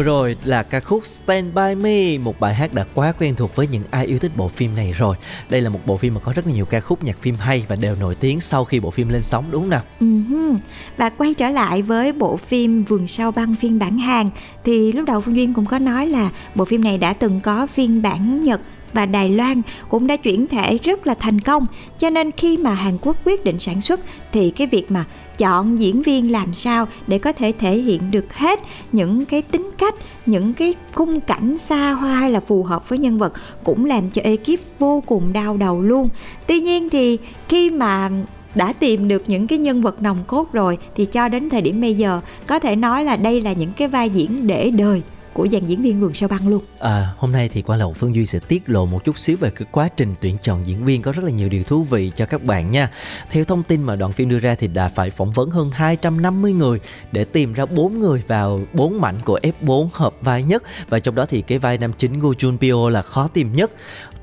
Vừa 0.03 0.07
rồi 0.07 0.37
là 0.43 0.63
ca 0.63 0.79
khúc 0.79 1.05
Stand 1.05 1.55
By 1.55 1.75
Me, 1.75 2.17
một 2.17 2.39
bài 2.39 2.53
hát 2.53 2.73
đã 2.73 2.85
quá 2.93 3.13
quen 3.19 3.35
thuộc 3.35 3.55
với 3.55 3.67
những 3.67 3.83
ai 3.91 4.05
yêu 4.05 4.17
thích 4.17 4.31
bộ 4.37 4.47
phim 4.47 4.75
này 4.75 4.93
rồi. 4.97 5.15
Đây 5.49 5.61
là 5.61 5.69
một 5.69 5.79
bộ 5.85 5.97
phim 5.97 6.13
mà 6.13 6.19
có 6.19 6.33
rất 6.33 6.47
là 6.47 6.53
nhiều 6.53 6.65
ca 6.65 6.79
khúc 6.79 7.03
nhạc 7.03 7.17
phim 7.17 7.35
hay 7.35 7.65
và 7.67 7.75
đều 7.75 7.95
nổi 7.99 8.15
tiếng 8.15 8.41
sau 8.41 8.65
khi 8.65 8.79
bộ 8.79 8.91
phim 8.91 9.09
lên 9.09 9.23
sóng 9.23 9.45
đúng 9.51 9.61
không 9.61 9.69
nào? 9.69 9.81
Ừm, 9.99 10.59
Và 10.97 11.09
quay 11.09 11.33
trở 11.33 11.49
lại 11.49 11.81
với 11.81 12.13
bộ 12.13 12.37
phim 12.37 12.83
Vườn 12.83 13.07
sao 13.07 13.31
băng 13.31 13.55
phiên 13.55 13.79
bản 13.79 13.97
Hàn 13.97 14.29
thì 14.63 14.91
lúc 14.91 15.05
đầu 15.05 15.21
Phương 15.21 15.35
Duyên 15.35 15.53
cũng 15.53 15.65
có 15.65 15.79
nói 15.79 16.07
là 16.07 16.29
bộ 16.55 16.65
phim 16.65 16.83
này 16.83 16.97
đã 16.97 17.13
từng 17.13 17.39
có 17.41 17.67
phiên 17.67 18.01
bản 18.01 18.43
Nhật 18.43 18.61
và 18.93 19.05
Đài 19.05 19.29
Loan 19.29 19.61
cũng 19.89 20.07
đã 20.07 20.15
chuyển 20.15 20.47
thể 20.47 20.77
rất 20.83 21.07
là 21.07 21.13
thành 21.19 21.39
công 21.39 21.65
cho 21.99 22.09
nên 22.09 22.31
khi 22.31 22.57
mà 22.57 22.73
Hàn 22.73 22.97
Quốc 23.01 23.17
quyết 23.25 23.43
định 23.43 23.59
sản 23.59 23.81
xuất 23.81 23.99
thì 24.31 24.49
cái 24.49 24.67
việc 24.67 24.91
mà 24.91 25.05
chọn 25.37 25.79
diễn 25.79 26.01
viên 26.01 26.31
làm 26.31 26.53
sao 26.53 26.87
để 27.07 27.19
có 27.19 27.33
thể 27.33 27.51
thể 27.59 27.77
hiện 27.77 28.11
được 28.11 28.33
hết 28.33 28.59
những 28.91 29.25
cái 29.25 29.41
tính 29.41 29.69
cách, 29.77 29.95
những 30.25 30.53
cái 30.53 30.73
khung 30.93 31.21
cảnh 31.21 31.57
xa 31.57 31.91
hoa 31.91 32.15
hay 32.15 32.31
là 32.31 32.39
phù 32.39 32.63
hợp 32.63 32.89
với 32.89 32.99
nhân 32.99 33.17
vật 33.17 33.33
cũng 33.63 33.85
làm 33.85 34.09
cho 34.09 34.21
ekip 34.21 34.59
vô 34.79 35.03
cùng 35.05 35.33
đau 35.33 35.57
đầu 35.57 35.81
luôn. 35.81 36.09
Tuy 36.47 36.59
nhiên 36.59 36.89
thì 36.89 37.17
khi 37.49 37.69
mà 37.69 38.09
đã 38.55 38.73
tìm 38.73 39.07
được 39.07 39.23
những 39.27 39.47
cái 39.47 39.57
nhân 39.57 39.81
vật 39.81 40.01
nòng 40.01 40.17
cốt 40.27 40.53
rồi 40.53 40.77
thì 40.95 41.05
cho 41.05 41.27
đến 41.27 41.49
thời 41.49 41.61
điểm 41.61 41.81
bây 41.81 41.93
giờ 41.93 42.21
có 42.47 42.59
thể 42.59 42.75
nói 42.75 43.03
là 43.03 43.15
đây 43.15 43.41
là 43.41 43.53
những 43.53 43.71
cái 43.77 43.87
vai 43.87 44.09
diễn 44.09 44.47
để 44.47 44.71
đời 44.71 45.01
của 45.33 45.47
dàn 45.51 45.65
diễn 45.65 45.81
viên 45.81 46.01
vườn 46.01 46.13
sao 46.13 46.29
băng 46.29 46.47
luôn 46.47 46.63
À, 46.79 47.13
hôm 47.17 47.31
nay 47.31 47.49
thì 47.49 47.61
qua 47.61 47.77
lầu 47.77 47.93
Phương 47.93 48.15
Duy 48.15 48.25
sẽ 48.25 48.39
tiết 48.39 48.69
lộ 48.69 48.85
một 48.85 49.03
chút 49.05 49.19
xíu 49.19 49.37
về 49.37 49.49
cái 49.49 49.67
quá 49.71 49.89
trình 49.97 50.15
tuyển 50.21 50.37
chọn 50.43 50.67
diễn 50.67 50.85
viên 50.85 51.01
có 51.01 51.11
rất 51.11 51.23
là 51.25 51.31
nhiều 51.31 51.49
điều 51.49 51.63
thú 51.63 51.83
vị 51.83 52.11
cho 52.15 52.25
các 52.25 52.43
bạn 52.43 52.71
nha. 52.71 52.89
Theo 53.29 53.45
thông 53.45 53.63
tin 53.63 53.83
mà 53.83 53.95
đoạn 53.95 54.11
phim 54.11 54.29
đưa 54.29 54.39
ra 54.39 54.55
thì 54.55 54.67
đã 54.67 54.87
phải 54.95 55.09
phỏng 55.09 55.31
vấn 55.31 55.49
hơn 55.49 55.69
250 55.73 56.53
người 56.53 56.79
để 57.11 57.25
tìm 57.25 57.53
ra 57.53 57.65
4 57.65 57.99
người 57.99 58.23
vào 58.27 58.61
4 58.73 59.01
mảnh 59.01 59.15
của 59.25 59.39
F4 59.43 59.87
hợp 59.93 60.13
vai 60.21 60.43
nhất 60.43 60.63
và 60.89 60.99
trong 60.99 61.15
đó 61.15 61.25
thì 61.25 61.41
cái 61.41 61.57
vai 61.57 61.77
nam 61.77 61.91
chính 61.97 62.19
Go 62.19 62.29
Jun 62.29 62.57
Pyo 62.57 62.89
là 62.89 63.01
khó 63.01 63.27
tìm 63.27 63.53
nhất. 63.53 63.71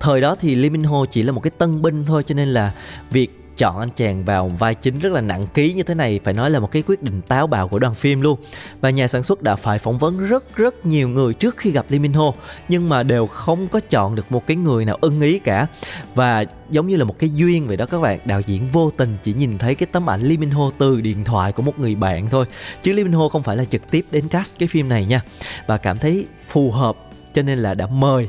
Thời 0.00 0.20
đó 0.20 0.36
thì 0.40 0.54
Lee 0.54 0.70
Min 0.70 0.84
Ho 0.84 1.06
chỉ 1.10 1.22
là 1.22 1.32
một 1.32 1.40
cái 1.40 1.50
tân 1.58 1.82
binh 1.82 2.04
thôi 2.04 2.22
cho 2.26 2.34
nên 2.34 2.48
là 2.48 2.72
việc 3.10 3.39
chọn 3.56 3.78
anh 3.78 3.88
chàng 3.96 4.24
vào 4.24 4.48
vai 4.48 4.74
chính 4.74 4.98
rất 4.98 5.12
là 5.12 5.20
nặng 5.20 5.46
ký 5.54 5.72
như 5.72 5.82
thế 5.82 5.94
này, 5.94 6.20
phải 6.24 6.34
nói 6.34 6.50
là 6.50 6.58
một 6.60 6.70
cái 6.70 6.82
quyết 6.86 7.02
định 7.02 7.20
táo 7.22 7.46
bạo 7.46 7.68
của 7.68 7.78
đoàn 7.78 7.94
phim 7.94 8.20
luôn. 8.20 8.38
Và 8.80 8.90
nhà 8.90 9.08
sản 9.08 9.22
xuất 9.22 9.42
đã 9.42 9.56
phải 9.56 9.78
phỏng 9.78 9.98
vấn 9.98 10.28
rất 10.28 10.56
rất 10.56 10.86
nhiều 10.86 11.08
người 11.08 11.34
trước 11.34 11.56
khi 11.56 11.70
gặp 11.70 11.86
Lee 11.88 11.98
Min 11.98 12.12
Ho, 12.12 12.32
nhưng 12.68 12.88
mà 12.88 13.02
đều 13.02 13.26
không 13.26 13.68
có 13.68 13.80
chọn 13.80 14.14
được 14.14 14.32
một 14.32 14.46
cái 14.46 14.56
người 14.56 14.84
nào 14.84 14.98
ưng 15.00 15.20
ý 15.20 15.38
cả. 15.38 15.66
Và 16.14 16.44
giống 16.70 16.88
như 16.88 16.96
là 16.96 17.04
một 17.04 17.18
cái 17.18 17.30
duyên 17.30 17.66
vậy 17.66 17.76
đó 17.76 17.86
các 17.86 18.00
bạn, 18.00 18.20
đạo 18.24 18.40
diễn 18.40 18.70
vô 18.72 18.90
tình 18.90 19.16
chỉ 19.22 19.32
nhìn 19.32 19.58
thấy 19.58 19.74
cái 19.74 19.86
tấm 19.92 20.10
ảnh 20.10 20.20
Lee 20.20 20.36
Min 20.36 20.50
Ho 20.50 20.70
từ 20.78 21.00
điện 21.00 21.24
thoại 21.24 21.52
của 21.52 21.62
một 21.62 21.78
người 21.78 21.94
bạn 21.94 22.28
thôi. 22.30 22.46
Chứ 22.82 22.92
Lee 22.92 23.04
Min 23.04 23.12
Ho 23.12 23.28
không 23.28 23.42
phải 23.42 23.56
là 23.56 23.64
trực 23.64 23.90
tiếp 23.90 24.06
đến 24.10 24.28
cast 24.28 24.58
cái 24.58 24.68
phim 24.68 24.88
này 24.88 25.04
nha. 25.04 25.22
Và 25.66 25.76
cảm 25.76 25.98
thấy 25.98 26.26
phù 26.48 26.70
hợp, 26.70 26.96
cho 27.34 27.42
nên 27.42 27.58
là 27.58 27.74
đã 27.74 27.86
mời 27.86 28.28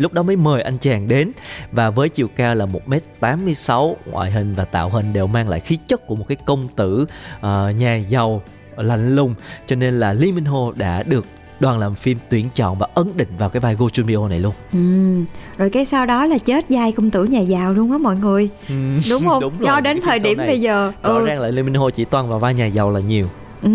lúc 0.00 0.12
đó 0.12 0.22
mới 0.22 0.36
mời 0.36 0.62
anh 0.62 0.78
chàng 0.78 1.08
đến 1.08 1.32
và 1.72 1.90
với 1.90 2.08
chiều 2.08 2.28
cao 2.36 2.54
là 2.54 2.66
1m86 2.66 3.94
ngoại 4.06 4.30
hình 4.30 4.54
và 4.54 4.64
tạo 4.64 4.90
hình 4.90 5.12
đều 5.12 5.26
mang 5.26 5.48
lại 5.48 5.60
khí 5.60 5.78
chất 5.86 6.06
của 6.06 6.16
một 6.16 6.24
cái 6.28 6.36
công 6.46 6.68
tử 6.76 7.06
uh, 7.36 7.46
nhà 7.76 7.96
giàu 7.96 8.42
lạnh 8.76 9.14
lùng 9.14 9.34
cho 9.66 9.76
nên 9.76 10.00
là 10.00 10.12
Lee 10.12 10.32
Min 10.32 10.44
Ho 10.44 10.72
đã 10.76 11.02
được 11.02 11.24
đoàn 11.60 11.78
làm 11.78 11.94
phim 11.94 12.18
tuyển 12.28 12.46
chọn 12.54 12.78
và 12.78 12.86
ấn 12.94 13.06
định 13.16 13.28
vào 13.38 13.48
cái 13.48 13.60
vai 13.60 13.74
Go 13.74 13.88
Chun 13.88 14.06
Mio 14.06 14.28
này 14.28 14.40
luôn 14.40 14.54
ừ. 14.72 14.78
rồi 15.58 15.70
cái 15.70 15.84
sau 15.84 16.06
đó 16.06 16.26
là 16.26 16.38
chết 16.38 16.64
vai 16.68 16.92
công 16.92 17.10
tử 17.10 17.24
nhà 17.24 17.40
giàu 17.40 17.72
luôn 17.72 17.92
á 17.92 17.98
mọi 17.98 18.16
người 18.16 18.48
đúng 19.10 19.26
không 19.26 19.40
Đúng 19.40 19.52
cho 19.64 19.80
đến 19.80 20.00
cái 20.00 20.06
thời 20.06 20.18
điểm 20.18 20.38
này. 20.38 20.46
bây 20.46 20.60
giờ 20.60 20.92
rõ 21.02 21.14
ừ. 21.14 21.26
ràng 21.26 21.40
là 21.40 21.48
Lee 21.48 21.62
Min 21.62 21.74
Ho 21.74 21.90
chỉ 21.90 22.04
toàn 22.04 22.28
vào 22.28 22.38
vai 22.38 22.54
nhà 22.54 22.66
giàu 22.66 22.90
là 22.90 23.00
nhiều 23.00 23.28
Ừ, 23.62 23.68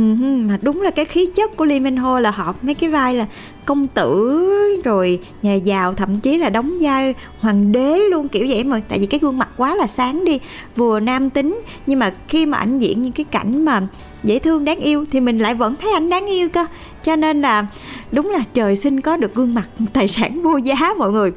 mà 0.47 0.57
đúng 0.61 0.81
là 0.81 0.91
cái 0.91 1.05
khí 1.05 1.25
chất 1.35 1.57
của 1.57 1.65
Lee 1.65 1.79
Min 1.79 1.95
Ho 1.97 2.19
là 2.19 2.31
hợp 2.31 2.63
mấy 2.63 2.75
cái 2.75 2.89
vai 2.89 3.15
là 3.15 3.25
công 3.65 3.87
tử 3.87 4.41
rồi 4.83 5.19
nhà 5.41 5.53
giàu 5.53 5.93
thậm 5.93 6.19
chí 6.19 6.37
là 6.37 6.49
đóng 6.49 6.77
vai 6.81 7.13
hoàng 7.39 7.71
đế 7.71 7.97
luôn 7.97 8.27
kiểu 8.27 8.45
vậy 8.49 8.63
mà 8.63 8.81
tại 8.89 8.99
vì 8.99 9.05
cái 9.05 9.19
gương 9.19 9.37
mặt 9.37 9.49
quá 9.57 9.75
là 9.75 9.87
sáng 9.87 10.25
đi 10.25 10.39
vừa 10.75 10.99
nam 10.99 11.29
tính 11.29 11.61
nhưng 11.87 11.99
mà 11.99 12.13
khi 12.27 12.45
mà 12.45 12.57
ảnh 12.57 12.79
diễn 12.79 13.01
những 13.01 13.11
cái 13.11 13.23
cảnh 13.23 13.65
mà 13.65 13.87
dễ 14.25 14.39
thương 14.39 14.65
đáng 14.65 14.79
yêu 14.79 15.05
thì 15.11 15.19
mình 15.19 15.39
lại 15.39 15.53
vẫn 15.53 15.75
thấy 15.75 15.93
ảnh 15.93 16.09
đáng 16.09 16.25
yêu 16.25 16.49
cơ. 16.49 16.65
Cho 17.03 17.15
nên 17.15 17.41
là 17.41 17.65
đúng 18.11 18.29
là 18.29 18.39
trời 18.53 18.75
sinh 18.75 19.01
có 19.01 19.17
được 19.17 19.35
gương 19.35 19.53
mặt 19.53 19.69
tài 19.93 20.07
sản 20.07 20.43
vô 20.43 20.57
giá 20.57 20.75
mọi 20.97 21.11
người. 21.11 21.31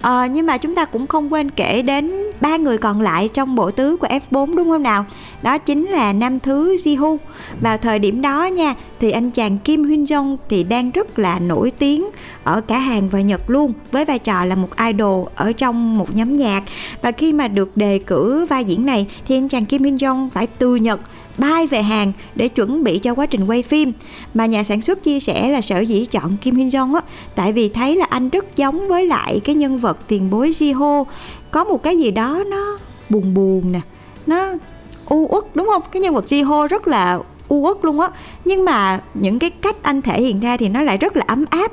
À, 0.00 0.26
nhưng 0.26 0.46
mà 0.46 0.58
chúng 0.58 0.74
ta 0.74 0.84
cũng 0.84 1.06
không 1.06 1.32
quên 1.32 1.50
kể 1.50 1.82
đến 1.82 2.12
ba 2.40 2.56
người 2.56 2.78
còn 2.78 3.00
lại 3.00 3.28
trong 3.34 3.54
bộ 3.54 3.70
tứ 3.70 3.96
của 3.96 4.06
F4 4.06 4.56
đúng 4.56 4.68
không 4.68 4.82
nào? 4.82 5.06
Đó 5.42 5.58
chính 5.58 5.86
là 5.86 6.12
nam 6.12 6.40
thứ 6.40 6.76
Jihu 6.76 7.16
vào 7.60 7.78
thời 7.78 7.98
điểm 7.98 8.22
đó 8.22 8.46
nha 8.46 8.74
thì 9.00 9.10
anh 9.10 9.30
chàng 9.30 9.58
Kim 9.58 9.84
Hyun 9.84 10.04
Jong 10.04 10.36
thì 10.48 10.64
đang 10.64 10.90
rất 10.90 11.18
là 11.18 11.38
nổi 11.38 11.70
tiếng 11.70 12.08
ở 12.44 12.60
cả 12.60 12.78
Hàn 12.78 13.08
và 13.08 13.20
Nhật 13.20 13.50
luôn 13.50 13.72
với 13.92 14.04
vai 14.04 14.18
trò 14.18 14.44
là 14.44 14.54
một 14.54 14.68
idol 14.86 15.26
ở 15.34 15.52
trong 15.52 15.98
một 15.98 16.16
nhóm 16.16 16.36
nhạc. 16.36 16.62
Và 17.02 17.12
khi 17.12 17.32
mà 17.32 17.48
được 17.48 17.76
đề 17.76 17.98
cử 17.98 18.46
vai 18.50 18.64
diễn 18.64 18.86
này 18.86 19.06
thì 19.28 19.36
anh 19.36 19.48
chàng 19.48 19.66
Kim 19.66 19.82
Hyun 19.82 19.96
Jong 19.96 20.28
phải 20.34 20.46
từ 20.46 20.76
Nhật 20.76 21.00
bay 21.38 21.66
về 21.66 21.82
Hàn 21.82 22.12
để 22.34 22.48
chuẩn 22.48 22.84
bị 22.84 22.98
cho 22.98 23.14
quá 23.14 23.26
trình 23.26 23.44
quay 23.44 23.62
phim. 23.62 23.92
Mà 24.34 24.46
nhà 24.46 24.64
sản 24.64 24.80
xuất 24.80 25.02
chia 25.02 25.20
sẻ 25.20 25.48
là 25.48 25.60
sở 25.60 25.80
dĩ 25.80 26.04
chọn 26.04 26.36
Kim 26.36 26.54
Hyun 26.54 26.68
Jong 26.68 26.94
á 26.94 27.00
tại 27.34 27.52
vì 27.52 27.68
thấy 27.68 27.96
là 27.96 28.06
anh 28.10 28.28
rất 28.28 28.56
giống 28.56 28.88
với 28.88 29.06
lại 29.06 29.40
cái 29.44 29.54
nhân 29.54 29.78
vật 29.78 29.98
tiền 30.08 30.30
bối 30.30 30.50
Ji 30.50 30.78
Ho, 30.78 31.04
có 31.50 31.64
một 31.64 31.82
cái 31.82 31.98
gì 31.98 32.10
đó 32.10 32.42
nó 32.50 32.78
buồn 33.08 33.34
buồn 33.34 33.72
nè 33.72 33.80
nó 34.26 34.52
u 35.06 35.26
uất 35.30 35.44
đúng 35.56 35.66
không? 35.66 35.82
Cái 35.92 36.02
nhân 36.02 36.14
vật 36.14 36.24
Ji 36.24 36.44
Ho 36.44 36.66
rất 36.66 36.88
là 36.88 37.18
u 37.48 37.60
uất 37.60 37.76
luôn 37.82 38.00
á. 38.00 38.08
Nhưng 38.44 38.64
mà 38.64 39.00
những 39.14 39.38
cái 39.38 39.50
cách 39.50 39.76
anh 39.82 40.02
thể 40.02 40.22
hiện 40.22 40.40
ra 40.40 40.56
thì 40.56 40.68
nó 40.68 40.82
lại 40.82 40.96
rất 40.96 41.16
là 41.16 41.24
ấm 41.26 41.44
áp. 41.50 41.72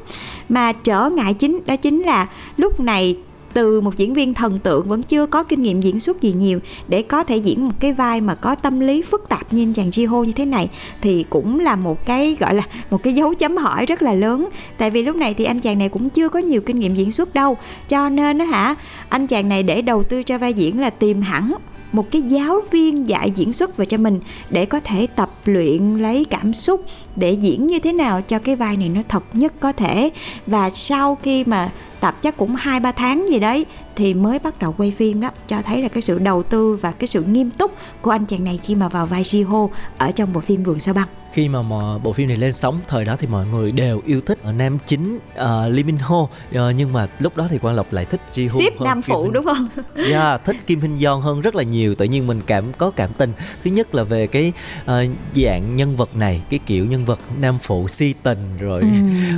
Mà 0.49 0.73
trở 0.73 1.09
ngại 1.09 1.33
chính 1.33 1.59
đó 1.65 1.75
chính 1.75 2.01
là 2.01 2.27
lúc 2.57 2.79
này 2.79 3.17
từ 3.53 3.82
một 3.82 3.98
diễn 3.98 4.13
viên 4.13 4.34
thần 4.34 4.60
tượng 4.60 4.88
vẫn 4.88 5.03
chưa 5.03 5.25
có 5.25 5.44
kinh 5.44 5.62
nghiệm 5.62 5.82
diễn 5.82 6.00
xuất 6.00 6.22
gì 6.22 6.34
nhiều 6.34 6.60
để 6.88 7.01
có 7.01 7.24
thể 7.24 7.38
diễn 7.38 7.65
một 7.65 7.74
cái 7.79 7.94
vai 7.94 8.22
mà 8.22 8.36
có 8.36 8.56
tâm 8.56 8.79
lý 8.79 9.01
phức 9.01 9.29
tạp 9.29 9.53
như 9.53 9.74
chàng 9.75 9.89
Jiho 9.89 10.24
như 10.24 10.32
thế 10.32 10.46
này 10.46 10.70
thì 11.01 11.25
cũng 11.29 11.60
là 11.60 11.75
một 11.75 12.06
cái, 12.06 12.38
gọi 12.39 12.53
là, 12.53 12.63
một 12.89 13.03
cái 13.03 13.13
dấu 13.13 13.34
chấm 13.34 13.58
hỏi 13.58 13.86
rất 13.86 14.01
là 14.01 14.13
lớn. 14.13 14.50
Tại 14.77 14.91
vì 14.91 15.03
lúc 15.03 15.15
này 15.15 15.34
thì 15.34 15.44
anh 15.46 15.60
chàng 15.60 15.79
này 15.79 15.89
cũng 15.89 16.10
chưa 16.10 16.29
có 16.29 16.39
nhiều 16.39 16.62
kinh 16.62 16.79
nghiệm 16.79 16.96
diễn 16.96 17.12
xuất 17.12 17.34
đâu. 17.34 17.58
Cho 17.89 18.10
nên 18.10 18.38
đó 18.38 18.46
hả, 18.46 18.75
anh 19.10 19.27
chàng 19.27 19.50
này 19.50 19.63
để 19.63 19.82
đầu 19.82 20.03
tư 20.03 20.24
cho 20.24 20.38
vai 20.38 20.53
diễn 20.53 20.82
là 20.82 20.89
tìm 20.89 21.22
hẳn 21.22 21.53
một 21.91 22.12
cái 22.12 22.22
giáo 22.22 22.62
viên 22.72 23.08
dạy 23.08 23.32
diễn 23.36 23.53
xuất 23.53 23.77
về 23.77 23.86
cho 23.86 23.98
mình 23.98 24.20
để 24.50 24.65
có 24.65 24.79
thể 24.79 25.08
tập 25.15 25.32
luyện 25.46 25.98
lấy 25.98 26.25
cảm 26.29 26.53
xúc 26.53 26.86
để 27.15 27.32
diễn 27.32 27.68
như 27.68 27.79
thế 27.79 27.94
nào 27.94 28.22
cho 28.22 28.39
cái 28.39 28.56
vai 28.56 28.77
này 28.77 28.89
nó 28.89 29.01
thật 29.08 29.24
nhất 29.34 29.53
có 29.60 29.72
thể. 29.72 30.10
Và 30.48 30.70
sau 30.70 31.18
khi 31.24 31.44
mà 31.44 31.72
tập 32.00 32.15
chắc 32.22 32.38
cũng 32.38 32.56
hai 32.56 32.79
ba 32.79 32.91
tháng 32.91 33.29
gì 33.29 33.39
đấy 33.39 33.65
thì 33.96 34.13
mới 34.13 34.39
bắt 34.39 34.60
đầu 34.60 34.75
quay 34.77 34.91
phim 34.98 35.22
đó 35.22 35.29
cho 35.48 35.62
thấy 35.62 35.82
là 35.82 35.88
cái 35.88 36.01
sự 36.01 36.20
đầu 36.20 36.44
tư 36.44 36.79
và 36.82 36.91
cái 36.91 37.08
sự 37.08 37.24
nghiêm 37.24 37.51
túc 37.51 37.72
của 38.01 38.12
anh 38.12 38.25
chàng 38.25 38.44
này 38.44 38.60
khi 38.63 38.75
mà 38.75 38.88
vào 38.88 39.06
vai 39.06 39.24
Jiho 39.24 39.70
ở 39.98 40.12
trong 40.12 40.34
bộ 40.34 40.41
phim 40.41 40.63
Vườn 40.63 40.79
Sao 40.79 40.94
Băng. 40.94 41.08
Khi 41.34 41.48
mà, 41.48 41.62
mà 41.62 41.98
bộ 41.98 42.13
phim 42.13 42.27
này 42.27 42.38
lên 42.38 42.53
sóng 42.53 42.79
thời 42.88 43.06
đó 43.06 43.15
thì 43.20 43.27
mọi 43.27 43.46
người 43.46 43.72
đều 43.72 44.01
yêu 44.06 44.22
thích 44.25 44.39
ờ, 44.44 44.51
nam 44.51 44.77
chính 44.86 45.15
uh, 45.15 45.39
Lee 45.74 45.84
Min 45.84 45.98
Ho 45.98 46.27
Ờ, 46.53 46.72
nhưng 46.72 46.94
mà 46.94 47.08
lúc 47.20 47.38
đó 47.38 47.48
thì 47.50 47.58
Quang 47.58 47.75
Lộc 47.75 47.94
lại 47.94 48.06
thích 48.06 48.22
Ji 48.34 48.50
Hoon 48.50 48.62
ship 48.62 48.82
nam 48.82 49.01
phụ 49.01 49.24
Hin- 49.24 49.32
đúng 49.32 49.46
không? 49.46 49.68
Yeah, 50.12 50.41
thích 50.46 50.56
Kim 50.68 50.82
Hin 50.82 50.98
Yeon 51.00 51.22
hơn 51.22 51.41
rất 51.41 51.56
là 51.56 51.63
nhiều 51.63 51.96
tự 51.96 52.06
nhiên 52.06 52.27
mình 52.27 52.41
cảm 52.46 52.63
có 52.77 52.91
cảm 52.91 53.10
tình. 53.18 53.34
Thứ 53.63 53.72
nhất 53.72 53.96
là 53.96 54.03
về 54.03 54.27
cái 54.27 54.53
ờ, 54.86 55.06
dạng 55.36 55.75
nhân 55.75 55.96
vật 55.98 56.15
này 56.15 56.41
cái 56.50 56.60
kiểu 56.65 56.86
nhân 56.86 57.06
vật 57.06 57.20
nam 57.41 57.58
phụ 57.62 57.88
si 57.88 58.13
tình 58.24 58.58
rồi 58.60 58.84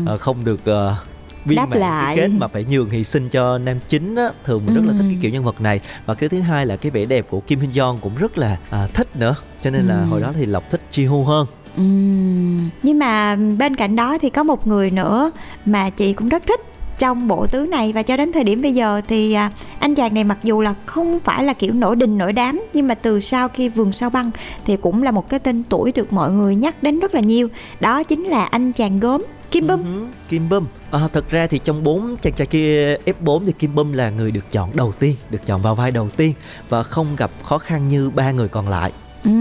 ờ, 0.06 0.18
không 0.18 0.46
được 0.46 0.60
uh, 0.70 1.11
viên 1.46 1.56
Đáp 1.56 1.72
lại. 1.72 2.18
cái 2.18 2.28
kết 2.28 2.34
mà 2.38 2.48
phải 2.48 2.66
nhường 2.70 2.90
hy 2.90 3.04
sinh 3.04 3.30
cho 3.30 3.58
nam 3.58 3.78
chính 3.88 4.16
á 4.16 4.30
thường 4.44 4.66
mình 4.66 4.76
rất 4.76 4.82
là 4.86 4.94
thích 4.98 5.06
cái 5.08 5.18
kiểu 5.22 5.32
nhân 5.32 5.44
vật 5.44 5.62
này. 5.62 5.80
Và 6.06 6.14
cái 6.14 6.30
thứ 6.30 6.42
hai 6.42 6.66
là 6.66 6.76
cái 6.76 6.92
vẻ 6.92 7.06
đẹp 7.06 7.26
của 7.30 7.40
Kim 7.40 7.60
Hin 7.60 7.70
Yeon 7.76 7.98
cũng 8.02 8.16
rất 8.16 8.38
là 8.38 8.58
à, 8.70 8.88
thích 8.94 9.16
nữa. 9.16 9.36
Cho 9.62 9.70
nên 9.70 9.82
là 9.82 10.06
hồi 10.06 10.22
đó 10.22 10.34
thì 10.36 10.46
Lộc 10.46 10.72
thích 10.72 10.82
Ji 10.92 11.10
Hoon 11.10 11.26
hơn. 11.26 11.48
Ừm, 11.78 12.70
nhưng 12.84 13.00
mà 13.00 13.36
bên 13.36 13.76
cạnh 13.76 13.96
đó 13.96 14.18
thì 14.22 14.30
có 14.30 14.44
một 14.44 14.68
người 14.68 14.92
nữa 14.92 15.32
mà 15.66 15.90
chị 15.90 16.14
cũng 16.14 16.30
rất 16.30 16.44
thích 16.48 16.62
trong 16.98 17.28
bộ 17.28 17.48
tứ 17.48 17.66
này. 17.66 17.94
Và 17.94 18.04
cho 18.04 18.18
đến 18.18 18.32
thời 18.32 18.44
điểm 18.44 18.62
bây 18.62 18.74
giờ 18.74 19.02
thì 19.08 19.34
à, 19.34 19.52
anh 19.80 19.96
chàng 19.96 20.14
này 20.14 20.24
mặc 20.24 20.38
dù 20.44 20.62
là 20.62 20.74
không 20.86 21.20
phải 21.20 21.44
là 21.44 21.54
kiểu 21.54 21.74
nổi 21.74 21.96
đình 21.96 22.18
nổi 22.18 22.34
đám 22.34 22.62
nhưng 22.74 22.88
mà 22.88 22.96
từ 22.96 23.20
sau 23.20 23.48
khi 23.48 23.70
vườn 23.70 23.94
sao 23.94 24.10
băng 24.10 24.32
thì 24.66 24.76
cũng 24.76 25.04
là 25.04 25.12
một 25.12 25.30
cái 25.30 25.40
tên 25.40 25.64
tuổi 25.70 25.92
được 25.92 26.14
mọi 26.14 26.32
người 26.32 26.56
nhắc 26.56 26.84
đến 26.84 27.00
rất 27.00 27.16
là 27.16 27.22
nhiều. 27.22 27.48
Đó 27.80 28.04
chính 28.04 28.24
là 28.24 28.46
anh 28.46 28.72
chàng 28.72 29.00
gốm 29.00 29.26
Kim 29.52 29.68
Bum. 29.68 29.84
Ừ, 29.84 30.08
Kim 30.30 30.50
Bum. 30.50 30.66
À, 30.92 31.08
thật 31.14 31.30
ra 31.30 31.48
thì 31.48 31.60
trong 31.64 31.84
bốn 31.84 32.18
chàng 32.22 32.34
trai 32.34 32.48
kia 32.48 32.98
F4 33.06 33.46
thì 33.46 33.52
Kim 33.52 33.76
Bum 33.76 33.92
là 33.92 34.10
người 34.10 34.32
được 34.32 34.52
chọn 34.52 34.76
đầu 34.76 34.92
tiên 35.00 35.16
được 35.30 35.46
chọn 35.46 35.62
vào 35.62 35.76
vai 35.76 35.92
đầu 35.92 36.10
tiên 36.10 36.34
và 36.70 36.84
không 36.84 37.08
gặp 37.18 37.32
khó 37.44 37.58
khăn 37.58 37.88
như 37.88 38.10
ba 38.10 38.32
người 38.32 38.48
còn 38.48 38.70
lại. 38.70 38.92
Ừ, 39.24 39.32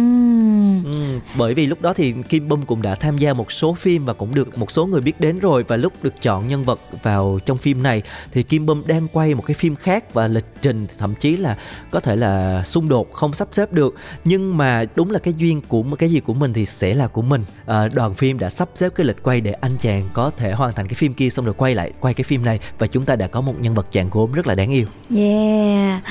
bởi 1.39 1.55
vì 1.55 1.67
lúc 1.67 1.81
đó 1.81 1.93
thì 1.93 2.15
Kim 2.29 2.49
Bum 2.49 2.63
cũng 2.63 2.83
đã 2.83 2.95
tham 2.95 3.19
gia 3.19 3.33
một 3.33 3.53
số 3.53 3.75
phim 3.75 4.05
và 4.05 4.13
cũng 4.13 4.35
được 4.35 4.59
một 4.59 4.71
số 4.71 4.87
người 4.87 5.01
biết 5.01 5.21
đến 5.21 5.39
rồi. 5.39 5.65
Và 5.69 5.77
lúc 5.77 5.93
được 6.03 6.23
chọn 6.23 6.49
nhân 6.49 6.65
vật 6.65 6.81
vào 7.03 7.39
trong 7.47 7.59
phim 7.59 7.83
này 7.83 8.03
thì 8.33 8.43
Kim 8.43 8.67
Bum 8.67 8.83
đang 8.87 9.09
quay 9.09 9.35
một 9.35 9.43
cái 9.47 9.55
phim 9.55 9.77
khác 9.77 10.15
và 10.15 10.29
lịch 10.29 10.45
trình 10.63 10.87
thậm 10.99 11.15
chí 11.15 11.37
là 11.37 11.57
có 11.91 12.01
thể 12.01 12.17
là 12.17 12.63
xung 12.65 12.89
đột 12.89 13.13
không 13.13 13.33
sắp 13.33 13.49
xếp 13.53 13.73
được. 13.73 13.95
Nhưng 14.25 14.57
mà 14.57 14.85
đúng 14.95 15.11
là 15.11 15.19
cái 15.19 15.35
duyên 15.35 15.61
của 15.69 15.85
cái 15.99 16.11
gì 16.11 16.21
của 16.21 16.35
mình 16.35 16.53
thì 16.53 16.67
sẽ 16.67 16.95
là 16.95 17.07
của 17.07 17.23
mình. 17.23 17.45
À, 17.67 17.89
đoàn 17.89 18.15
phim 18.15 18.39
đã 18.39 18.51
sắp 18.51 18.69
xếp 18.75 18.93
cái 18.95 19.07
lịch 19.07 19.23
quay 19.23 19.41
để 19.41 19.53
anh 19.53 19.77
chàng 19.81 20.09
có 20.13 20.31
thể 20.37 20.53
hoàn 20.53 20.75
thành 20.75 20.87
cái 20.87 20.95
phim 20.95 21.15
kia 21.15 21.31
xong 21.31 21.45
rồi 21.45 21.55
quay 21.55 21.75
lại 21.75 21.93
quay 22.01 22.15
cái 22.15 22.25
phim 22.25 22.45
này. 22.45 22.59
Và 22.79 22.87
chúng 22.87 23.05
ta 23.05 23.17
đã 23.17 23.27
có 23.27 23.41
một 23.41 23.55
nhân 23.61 23.75
vật 23.75 23.87
chàng 23.93 24.09
gốm 24.11 24.33
rất 24.33 24.47
là 24.47 24.55
đáng 24.55 24.71
yêu. 24.71 24.87
Yeah. 25.17 26.03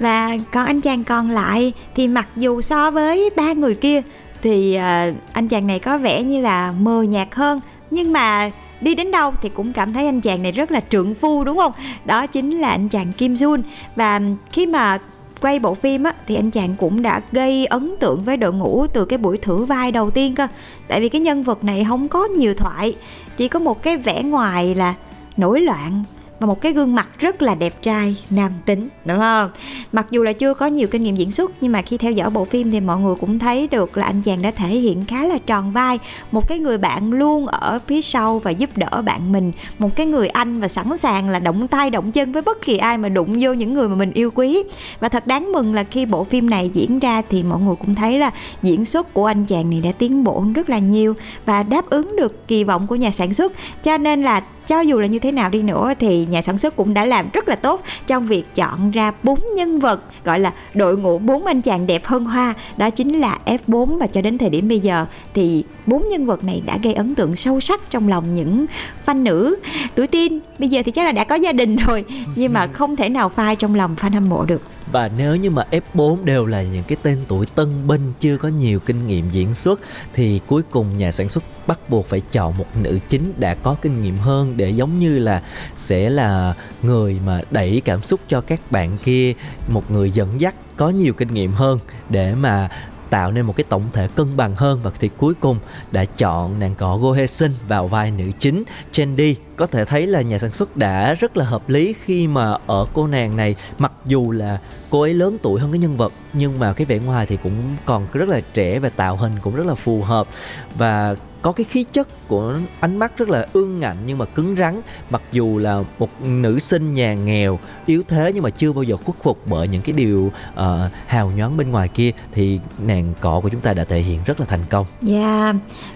Và 0.00 0.38
còn 0.52 0.66
anh 0.66 0.80
chàng 0.80 1.04
còn 1.04 1.30
lại 1.30 1.72
Thì 1.94 2.08
mặc 2.08 2.28
dù 2.36 2.60
so 2.60 2.90
với 3.20 3.30
ba 3.36 3.52
người 3.52 3.74
kia. 3.74 4.02
Thì 4.42 4.74
à, 4.74 5.12
anh 5.32 5.48
chàng 5.48 5.66
này 5.66 5.78
có 5.78 5.98
vẻ 5.98 6.22
như 6.22 6.40
là 6.40 6.74
mờ 6.80 7.02
nhạt 7.02 7.34
hơn. 7.34 7.60
Nhưng 7.90 8.12
mà 8.12 8.50
đi 8.80 8.94
đến 8.94 9.10
đâu 9.10 9.32
thì 9.42 9.48
cũng 9.48 9.72
cảm 9.72 9.92
thấy 9.92 10.06
anh 10.06 10.20
chàng 10.20 10.42
này 10.42 10.52
rất 10.52 10.70
là 10.70 10.80
trượng 10.90 11.14
phu 11.14 11.44
đúng 11.44 11.58
không? 11.58 11.72
Đó 12.04 12.26
chính 12.26 12.60
là 12.60 12.68
anh 12.68 12.88
chàng 12.88 13.12
Kim 13.12 13.34
Jun. 13.34 13.62
Và 13.96 14.20
khi 14.52 14.66
mà 14.66 14.98
quay 15.40 15.58
bộ 15.58 15.74
phim 15.74 16.02
á 16.02 16.12
thì 16.26 16.34
anh 16.34 16.50
chàng 16.50 16.74
cũng 16.78 17.02
đã 17.02 17.20
gây 17.32 17.66
ấn 17.66 17.94
tượng 18.00 18.24
với 18.24 18.36
đội 18.36 18.52
ngũ 18.52 18.86
từ 18.86 19.04
cái 19.04 19.18
buổi 19.18 19.36
thử 19.36 19.64
vai 19.64 19.92
đầu 19.92 20.10
tiên 20.10 20.34
cơ. 20.34 20.46
Tại 20.88 21.00
vì 21.00 21.08
cái 21.08 21.20
nhân 21.20 21.42
vật 21.42 21.64
này 21.64 21.84
không 21.88 22.08
có 22.08 22.24
nhiều 22.24 22.54
thoại 22.54 22.94
chỉ 23.36 23.48
có 23.48 23.58
một 23.58 23.82
cái 23.82 23.96
vẻ 23.96 24.22
ngoài 24.22 24.74
là 24.74 24.94
nổi 25.36 25.60
loạn 25.60 26.04
và 26.40 26.46
một 26.46 26.60
cái 26.60 26.72
gương 26.72 26.94
mặt 26.94 27.08
rất 27.18 27.42
là 27.42 27.54
đẹp 27.54 27.82
trai, 27.82 28.16
nam 28.30 28.52
tính, 28.66 28.88
đúng 29.04 29.18
không? 29.18 29.50
Mặc 29.92 30.06
dù 30.10 30.22
là 30.22 30.32
chưa 30.32 30.54
có 30.54 30.66
nhiều 30.66 30.88
kinh 30.88 31.02
nghiệm 31.02 31.16
diễn 31.16 31.30
xuất, 31.30 31.50
nhưng 31.60 31.72
mà 31.72 31.82
khi 31.82 31.96
theo 31.98 32.12
dõi 32.12 32.30
bộ 32.30 32.44
phim 32.44 32.70
thì 32.70 32.80
mọi 32.80 33.00
người 33.00 33.14
cũng 33.20 33.38
thấy 33.38 33.68
được 33.68 33.98
là 33.98 34.06
anh 34.06 34.22
chàng 34.22 34.42
đã 34.42 34.50
thể 34.50 34.66
hiện 34.66 35.04
khá 35.04 35.24
là 35.24 35.38
tròn 35.46 35.72
vai. 35.72 35.98
Một 36.32 36.48
cái 36.48 36.58
người 36.58 36.78
bạn 36.78 37.12
luôn 37.12 37.46
ở 37.46 37.78
phía 37.86 38.02
sau 38.02 38.38
và 38.38 38.50
giúp 38.50 38.70
đỡ 38.76 39.02
bạn 39.02 39.32
mình. 39.32 39.52
Một 39.78 39.96
cái 39.96 40.06
người 40.06 40.28
anh 40.28 40.60
và 40.60 40.68
sẵn 40.68 40.96
sàng 40.96 41.28
là 41.28 41.38
động 41.38 41.68
tay, 41.68 41.90
động 41.90 42.12
chân 42.12 42.32
với 42.32 42.42
bất 42.42 42.62
kỳ 42.62 42.76
ai 42.76 42.98
mà 42.98 43.08
đụng 43.08 43.36
vô 43.40 43.52
những 43.52 43.74
người 43.74 43.88
mà 43.88 43.94
mình 43.94 44.12
yêu 44.12 44.30
quý. 44.34 44.62
Và 45.00 45.08
thật 45.08 45.26
đáng 45.26 45.52
mừng 45.52 45.74
là 45.74 45.84
khi 45.84 46.06
bộ 46.06 46.24
phim 46.24 46.50
này 46.50 46.70
diễn 46.72 46.98
ra 46.98 47.22
thì 47.30 47.42
mọi 47.42 47.60
người 47.60 47.74
cũng 47.76 47.94
thấy 47.94 48.18
là 48.18 48.30
diễn 48.62 48.84
xuất 48.84 49.14
của 49.14 49.26
anh 49.26 49.44
chàng 49.44 49.70
này 49.70 49.80
đã 49.80 49.92
tiến 49.92 50.24
bộ 50.24 50.44
rất 50.54 50.70
là 50.70 50.78
nhiều 50.78 51.14
và 51.46 51.62
đáp 51.62 51.90
ứng 51.90 52.16
được 52.16 52.48
kỳ 52.48 52.64
vọng 52.64 52.86
của 52.86 52.96
nhà 52.96 53.10
sản 53.10 53.34
xuất. 53.34 53.52
Cho 53.84 53.98
nên 53.98 54.22
là 54.22 54.42
cho 54.68 54.80
dù 54.80 55.00
là 55.00 55.06
như 55.06 55.18
thế 55.18 55.32
nào 55.32 55.50
đi 55.50 55.62
nữa 55.62 55.92
thì 55.98 56.26
nhà 56.30 56.42
sản 56.42 56.58
xuất 56.58 56.76
cũng 56.76 56.94
đã 56.94 57.04
làm 57.04 57.26
rất 57.32 57.48
là 57.48 57.56
tốt 57.56 57.82
trong 58.06 58.26
việc 58.26 58.54
chọn 58.54 58.90
ra 58.90 59.12
bốn 59.22 59.38
nhân 59.56 59.78
vật, 59.78 60.00
gọi 60.24 60.40
là 60.40 60.52
đội 60.74 60.96
ngũ 60.96 61.18
bốn 61.18 61.46
anh 61.46 61.60
chàng 61.60 61.86
đẹp 61.86 62.04
hơn 62.04 62.24
hoa, 62.24 62.54
đó 62.76 62.90
chính 62.90 63.18
là 63.18 63.38
F4 63.46 63.98
và 63.98 64.06
cho 64.06 64.22
đến 64.22 64.38
thời 64.38 64.50
điểm 64.50 64.68
bây 64.68 64.80
giờ 64.80 65.06
thì 65.34 65.64
bốn 65.86 66.08
nhân 66.08 66.26
vật 66.26 66.44
này 66.44 66.62
đã 66.66 66.78
gây 66.82 66.94
ấn 66.94 67.14
tượng 67.14 67.36
sâu 67.36 67.60
sắc 67.60 67.90
trong 67.90 68.08
lòng 68.08 68.34
những 68.34 68.66
fan 69.06 69.22
nữ. 69.22 69.56
Tuổi 69.94 70.06
teen 70.06 70.40
bây 70.58 70.68
giờ 70.68 70.82
thì 70.84 70.92
chắc 70.92 71.04
là 71.04 71.12
đã 71.12 71.24
có 71.24 71.34
gia 71.34 71.52
đình 71.52 71.76
rồi, 71.76 72.04
nhưng 72.36 72.52
mà 72.52 72.66
không 72.66 72.96
thể 72.96 73.08
nào 73.08 73.28
phai 73.28 73.56
trong 73.56 73.74
lòng 73.74 73.96
fan 74.00 74.12
hâm 74.12 74.28
mộ 74.28 74.44
được. 74.44 74.62
Và 74.92 75.10
nếu 75.16 75.36
như 75.36 75.50
mà 75.50 75.64
F4 75.70 76.24
đều 76.24 76.46
là 76.46 76.62
những 76.62 76.84
cái 76.84 76.98
tên 77.02 77.18
tuổi 77.28 77.46
tân 77.54 77.86
binh 77.86 78.12
chưa 78.20 78.36
có 78.36 78.48
nhiều 78.48 78.80
kinh 78.80 79.06
nghiệm 79.06 79.30
diễn 79.30 79.54
xuất 79.54 79.80
thì 80.14 80.40
cuối 80.46 80.62
cùng 80.70 80.96
nhà 80.96 81.12
sản 81.12 81.28
xuất 81.28 81.44
bắt 81.66 81.90
buộc 81.90 82.06
phải 82.06 82.20
chọn 82.20 82.58
một 82.58 82.66
nữ 82.82 82.98
chính 83.08 83.32
đã 83.36 83.54
có 83.54 83.76
kinh 83.82 84.02
nghiệm 84.02 84.16
hơn 84.16 84.54
để 84.56 84.70
giống 84.70 84.98
như 84.98 85.18
là 85.18 85.42
sẽ 85.76 86.10
là 86.10 86.54
người 86.82 87.16
mà 87.26 87.40
đẩy 87.50 87.82
cảm 87.84 88.02
xúc 88.02 88.20
cho 88.28 88.40
các 88.40 88.60
bạn 88.72 88.98
kia, 89.04 89.32
một 89.68 89.90
người 89.90 90.10
dẫn 90.10 90.40
dắt 90.40 90.54
có 90.76 90.88
nhiều 90.88 91.12
kinh 91.12 91.34
nghiệm 91.34 91.52
hơn 91.52 91.78
để 92.10 92.34
mà 92.34 92.68
tạo 93.10 93.32
nên 93.32 93.46
một 93.46 93.56
cái 93.56 93.64
tổng 93.68 93.84
thể 93.92 94.08
cân 94.14 94.36
bằng 94.36 94.56
hơn. 94.56 94.80
Và 94.82 94.90
thì 95.00 95.10
cuối 95.16 95.34
cùng 95.34 95.58
đã 95.92 96.04
chọn 96.04 96.58
nàng 96.58 96.74
cỏ 96.74 96.96
Go 96.96 97.12
Hye 97.12 97.26
Sun 97.26 97.50
vào 97.68 97.88
vai 97.88 98.10
nữ 98.10 98.24
chính 98.38 98.62
Chandy 98.92 99.36
có 99.58 99.66
thể 99.66 99.84
thấy 99.84 100.06
là 100.06 100.22
nhà 100.22 100.38
sản 100.38 100.50
xuất 100.50 100.76
đã 100.76 101.14
rất 101.14 101.36
là 101.36 101.44
hợp 101.44 101.68
lý 101.68 101.94
khi 102.04 102.26
mà 102.26 102.56
ở 102.66 102.86
cô 102.94 103.06
nàng 103.06 103.36
này. 103.36 103.56
Mặc 103.78 103.92
dù 104.06 104.30
là 104.30 104.58
cô 104.90 105.00
ấy 105.00 105.14
lớn 105.14 105.36
tuổi 105.42 105.60
hơn 105.60 105.72
cái 105.72 105.78
nhân 105.78 105.96
vật 105.96 106.12
nhưng 106.32 106.58
mà 106.58 106.72
cái 106.72 106.84
vẻ 106.84 106.98
ngoài 106.98 107.26
thì 107.26 107.36
cũng 107.42 107.54
còn 107.84 108.06
rất 108.12 108.28
là 108.28 108.40
trẻ 108.54 108.78
và 108.78 108.88
tạo 108.88 109.16
hình 109.16 109.32
cũng 109.42 109.56
rất 109.56 109.66
là 109.66 109.74
phù 109.74 110.02
hợp. 110.02 110.28
Và 110.74 111.16
có 111.42 111.52
cái 111.52 111.64
khí 111.64 111.84
chất 111.92 112.28
của 112.28 112.58
ánh 112.80 112.96
mắt 112.96 113.18
rất 113.18 113.28
là 113.28 113.46
ương 113.52 113.78
ngạnh 113.78 113.96
nhưng 114.06 114.18
mà 114.18 114.24
cứng 114.24 114.56
rắn. 114.56 114.80
Mặc 115.10 115.22
dù 115.32 115.58
là 115.58 115.82
một 115.98 116.22
nữ 116.22 116.58
sinh 116.58 116.94
nhà 116.94 117.14
nghèo 117.14 117.58
yếu 117.86 118.02
thế 118.08 118.32
nhưng 118.34 118.42
mà 118.42 118.50
chưa 118.50 118.72
bao 118.72 118.82
giờ 118.82 118.96
khuất 118.96 119.16
phục 119.22 119.38
bởi 119.46 119.68
những 119.68 119.82
cái 119.82 119.92
điều 119.92 120.32
uh, 120.52 120.62
hào 121.06 121.30
nhoáng 121.30 121.56
bên 121.56 121.70
ngoài 121.70 121.88
kia 121.88 122.10
thì 122.32 122.60
nàng 122.78 123.14
cọ 123.20 123.40
của 123.40 123.48
chúng 123.48 123.60
ta 123.60 123.74
đã 123.74 123.84
thể 123.84 124.00
hiện 124.00 124.20
rất 124.24 124.40
là 124.40 124.46
thành 124.46 124.60
công. 124.70 124.86
Dạ. 125.02 125.52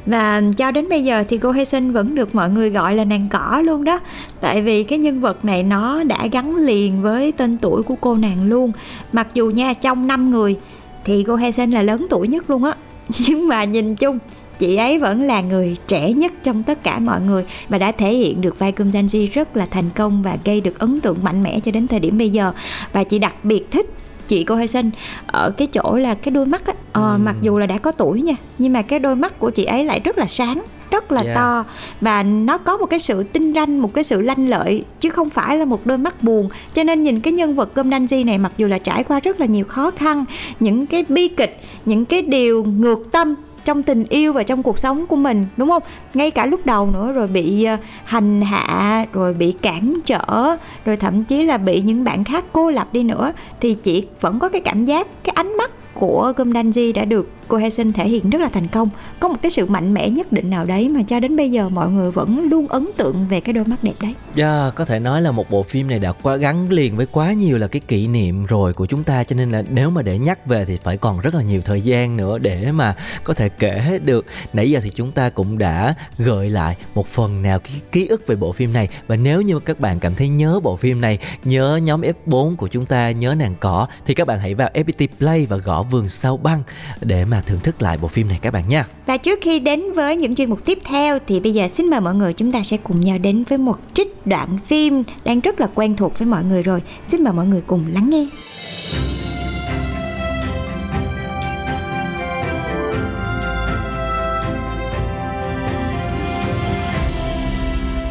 Và 0.06 0.42
cho 0.56 0.70
đến 0.70 0.88
bây 0.88 1.04
giờ 1.04 1.24
thì 1.28 1.38
cô 1.38 1.50
Hay 1.50 1.64
Sinh 1.64 1.92
vẫn 1.92 2.14
được 2.14 2.34
mọi 2.34 2.50
người 2.50 2.70
gọi 2.70 2.94
là 2.94 3.04
nàng 3.04 3.28
luôn 3.60 3.84
đó. 3.84 4.00
Tại 4.40 4.62
vì 4.62 4.84
cái 4.84 4.98
nhân 4.98 5.20
vật 5.20 5.44
này 5.44 5.62
nó 5.62 6.04
đã 6.04 6.26
gắn 6.32 6.56
liền 6.56 7.02
với 7.02 7.32
tên 7.32 7.58
tuổi 7.58 7.82
của 7.82 7.94
cô 8.00 8.16
nàng 8.16 8.48
luôn. 8.48 8.72
Mặc 9.12 9.28
dù 9.34 9.50
nha, 9.50 9.72
trong 9.72 10.06
năm 10.06 10.30
người 10.30 10.56
thì 11.04 11.24
cô 11.26 11.34
Hae 11.34 11.52
Sun 11.52 11.70
là 11.70 11.82
lớn 11.82 12.06
tuổi 12.10 12.28
nhất 12.28 12.50
luôn 12.50 12.64
á. 12.64 12.74
Nhưng 13.28 13.48
mà 13.48 13.64
nhìn 13.64 13.96
chung, 13.96 14.18
chị 14.58 14.76
ấy 14.76 14.98
vẫn 14.98 15.22
là 15.22 15.40
người 15.40 15.76
trẻ 15.86 16.12
nhất 16.12 16.32
trong 16.42 16.62
tất 16.62 16.82
cả 16.82 16.98
mọi 16.98 17.20
người 17.20 17.44
và 17.68 17.78
đã 17.78 17.92
thể 17.92 18.14
hiện 18.14 18.40
được 18.40 18.58
vai 18.58 18.72
Kum 18.72 18.90
Janji 18.90 19.28
rất 19.32 19.56
là 19.56 19.66
thành 19.66 19.90
công 19.94 20.22
và 20.22 20.38
gây 20.44 20.60
được 20.60 20.78
ấn 20.78 21.00
tượng 21.00 21.18
mạnh 21.22 21.42
mẽ 21.42 21.60
cho 21.60 21.72
đến 21.72 21.88
thời 21.88 22.00
điểm 22.00 22.18
bây 22.18 22.30
giờ. 22.30 22.52
Và 22.92 23.04
chị 23.04 23.18
đặc 23.18 23.44
biệt 23.44 23.70
thích 23.70 23.90
chị 24.28 24.44
cô 24.44 24.54
Hae 24.54 24.66
Sun 24.66 24.90
ở 25.26 25.50
cái 25.50 25.66
chỗ 25.66 25.96
là 25.96 26.14
cái 26.14 26.30
đôi 26.30 26.46
mắt 26.46 26.66
á. 26.66 26.72
Ờ, 26.92 27.18
mặc 27.18 27.36
dù 27.42 27.58
là 27.58 27.66
đã 27.66 27.78
có 27.78 27.92
tuổi 27.92 28.22
nha 28.22 28.34
nhưng 28.58 28.72
mà 28.72 28.82
cái 28.82 28.98
đôi 28.98 29.16
mắt 29.16 29.38
của 29.38 29.50
chị 29.50 29.64
ấy 29.64 29.84
lại 29.84 30.00
rất 30.00 30.18
là 30.18 30.26
sáng 30.26 30.62
rất 30.90 31.12
là 31.12 31.22
Yeah. 31.22 31.36
to. 31.36 31.64
Và 32.00 32.22
nó 32.22 32.58
có 32.58 32.76
một 32.76 32.86
cái 32.86 32.98
sự 32.98 33.22
tinh 33.22 33.52
ranh 33.54 33.82
một 33.82 33.94
cái 33.94 34.04
sự 34.04 34.20
lanh 34.20 34.48
lợi 34.48 34.84
chứ 35.00 35.10
không 35.10 35.30
phải 35.30 35.58
là 35.58 35.64
một 35.64 35.86
đôi 35.86 35.98
mắt 35.98 36.22
buồn. 36.22 36.48
Cho 36.74 36.84
nên 36.84 37.02
nhìn 37.02 37.20
cái 37.20 37.32
nhân 37.32 37.54
vật 37.56 37.74
Kum 37.74 37.90
Danji 37.90 38.26
này 38.26 38.38
mặc 38.38 38.52
dù 38.56 38.66
là 38.66 38.78
trải 38.78 39.04
qua 39.04 39.20
rất 39.20 39.40
là 39.40 39.46
nhiều 39.46 39.64
khó 39.64 39.90
khăn 39.90 40.24
những 40.60 40.86
cái 40.86 41.04
bi 41.08 41.28
kịch 41.28 41.60
những 41.84 42.04
cái 42.04 42.22
điều 42.22 42.64
ngược 42.64 43.12
tâm 43.12 43.34
trong 43.64 43.82
tình 43.82 44.04
yêu 44.08 44.32
và 44.32 44.42
trong 44.42 44.62
cuộc 44.62 44.78
sống 44.78 45.06
của 45.06 45.16
mình, 45.16 45.46
đúng 45.56 45.68
không? 45.68 45.82
Ngay 46.14 46.30
cả 46.30 46.46
lúc 46.46 46.66
đầu 46.66 46.90
nữa 46.90 47.12
rồi 47.12 47.28
bị 47.28 47.64
ờ, 47.64 47.76
hành 48.04 48.40
hạ, 48.40 49.06
rồi 49.12 49.34
bị 49.34 49.52
cản 49.52 49.94
trở, 50.04 50.56
rồi 50.84 50.96
thậm 50.96 51.24
chí 51.24 51.42
là 51.42 51.58
bị 51.58 51.80
những 51.80 52.04
bạn 52.04 52.24
khác 52.24 52.44
cô 52.52 52.70
lập 52.70 52.88
đi 52.92 53.02
nữa, 53.02 53.32
thì 53.60 53.74
chị 53.74 54.06
vẫn 54.20 54.38
có 54.38 54.48
cái 54.48 54.60
cảm 54.60 54.84
giác, 54.84 55.06
cái 55.24 55.32
ánh 55.36 55.56
mắt 55.56 55.70
của 55.94 56.32
Gomdanji 56.36 56.92
đã 56.92 57.04
được 57.04 57.28
cô 57.52 57.58
Hae 57.58 57.70
sinh 57.70 57.92
thể 57.92 58.08
hiện 58.08 58.30
rất 58.30 58.40
là 58.40 58.48
thành 58.48 58.68
công. 58.68 58.88
Có 59.20 59.28
một 59.28 59.36
cái 59.42 59.50
sự 59.50 59.66
mạnh 59.66 59.94
mẽ 59.94 60.08
nhất 60.08 60.32
định 60.32 60.50
nào 60.50 60.64
đấy 60.64 60.88
mà 60.88 61.02
cho 61.02 61.20
đến 61.20 61.36
bây 61.36 61.50
giờ 61.50 61.68
mọi 61.68 61.90
người 61.90 62.10
vẫn 62.10 62.48
luôn 62.50 62.68
ấn 62.68 62.88
tượng 62.96 63.26
về 63.30 63.40
cái 63.40 63.52
đôi 63.52 63.64
mắt 63.64 63.76
đẹp 63.82 63.92
đấy. 64.00 64.14
Yeah, 64.36 64.74
có 64.74 64.84
thể 64.84 64.98
nói 64.98 65.22
là 65.22 65.30
một 65.30 65.50
bộ 65.50 65.62
phim 65.62 65.88
này 65.88 65.98
đã 65.98 66.12
quá 66.12 66.36
gắn 66.36 66.70
liền 66.70 66.96
với 66.96 67.06
quá 67.06 67.32
nhiều 67.32 67.58
là 67.58 67.66
cái 67.66 67.80
kỷ 67.80 68.06
niệm 68.06 68.46
rồi 68.46 68.72
của 68.72 68.86
chúng 68.86 69.04
ta 69.04 69.24
cho 69.24 69.36
nên 69.36 69.50
là 69.50 69.62
nếu 69.70 69.90
mà 69.90 70.02
để 70.02 70.18
nhắc 70.18 70.46
về 70.46 70.64
thì 70.64 70.78
phải 70.84 70.96
còn 70.96 71.20
rất 71.20 71.34
là 71.34 71.42
nhiều 71.42 71.60
thời 71.64 71.80
gian 71.80 72.16
nữa 72.16 72.38
để 72.38 72.72
mà 72.72 72.96
có 73.24 73.34
thể 73.34 73.48
kể 73.48 73.78
hết 73.78 74.04
được. 74.04 74.26
Nãy 74.52 74.70
giờ 74.70 74.80
thì 74.82 74.90
chúng 74.94 75.12
ta 75.12 75.30
cũng 75.30 75.58
đã 75.58 75.94
gợi 76.18 76.50
lại 76.50 76.76
một 76.94 77.06
phần 77.06 77.42
nào 77.42 77.58
cái 77.58 77.80
ký 77.92 78.06
ức 78.06 78.26
về 78.26 78.36
bộ 78.36 78.52
phim 78.52 78.72
này. 78.72 78.88
Và 79.06 79.16
nếu 79.16 79.42
như 79.42 79.58
các 79.58 79.80
bạn 79.80 80.00
cảm 80.00 80.14
thấy 80.14 80.28
nhớ 80.28 80.60
bộ 80.62 80.76
phim 80.76 81.00
này, 81.00 81.18
nhớ 81.44 81.80
nhóm 81.82 82.00
F4 82.00 82.56
của 82.56 82.68
chúng 82.68 82.86
ta, 82.86 83.10
nhớ 83.10 83.34
nàng 83.38 83.54
cỏ 83.60 83.86
thì 84.06 84.14
các 84.14 84.26
bạn 84.26 84.38
hãy 84.38 84.54
vào 84.54 84.70
FPT 84.74 85.08
Play 85.18 85.46
và 85.46 85.56
gõ 85.56 85.82
vườn 85.82 86.08
sao 86.08 86.36
băng 86.36 86.62
để 87.00 87.24
mà 87.24 87.41
thưởng 87.46 87.60
thức 87.62 87.82
lại 87.82 87.98
bộ 87.98 88.08
phim 88.08 88.28
này 88.28 88.38
các 88.42 88.50
bạn 88.50 88.68
nha. 88.68 88.86
Và 89.06 89.16
trước 89.16 89.38
khi 89.42 89.60
đến 89.60 89.92
với 89.94 90.16
những 90.16 90.34
chuyên 90.34 90.50
mục 90.50 90.64
tiếp 90.64 90.78
theo 90.84 91.18
thì 91.26 91.40
bây 91.40 91.54
giờ 91.54 91.68
xin 91.68 91.90
mời 91.90 92.00
mọi 92.00 92.14
người 92.14 92.32
chúng 92.32 92.52
ta 92.52 92.62
sẽ 92.62 92.76
cùng 92.76 93.00
nhau 93.00 93.18
đến 93.18 93.44
với 93.48 93.58
một 93.58 93.78
trích 93.94 94.26
đoạn 94.26 94.58
phim 94.58 95.02
đang 95.24 95.40
rất 95.40 95.60
là 95.60 95.68
quen 95.74 95.96
thuộc 95.96 96.18
với 96.18 96.28
mọi 96.28 96.44
người 96.44 96.62
rồi. 96.62 96.82
Xin 97.06 97.24
mời 97.24 97.32
mọi 97.32 97.46
người 97.46 97.62
cùng 97.66 97.84
lắng 97.92 98.10
nghe. 98.10 98.26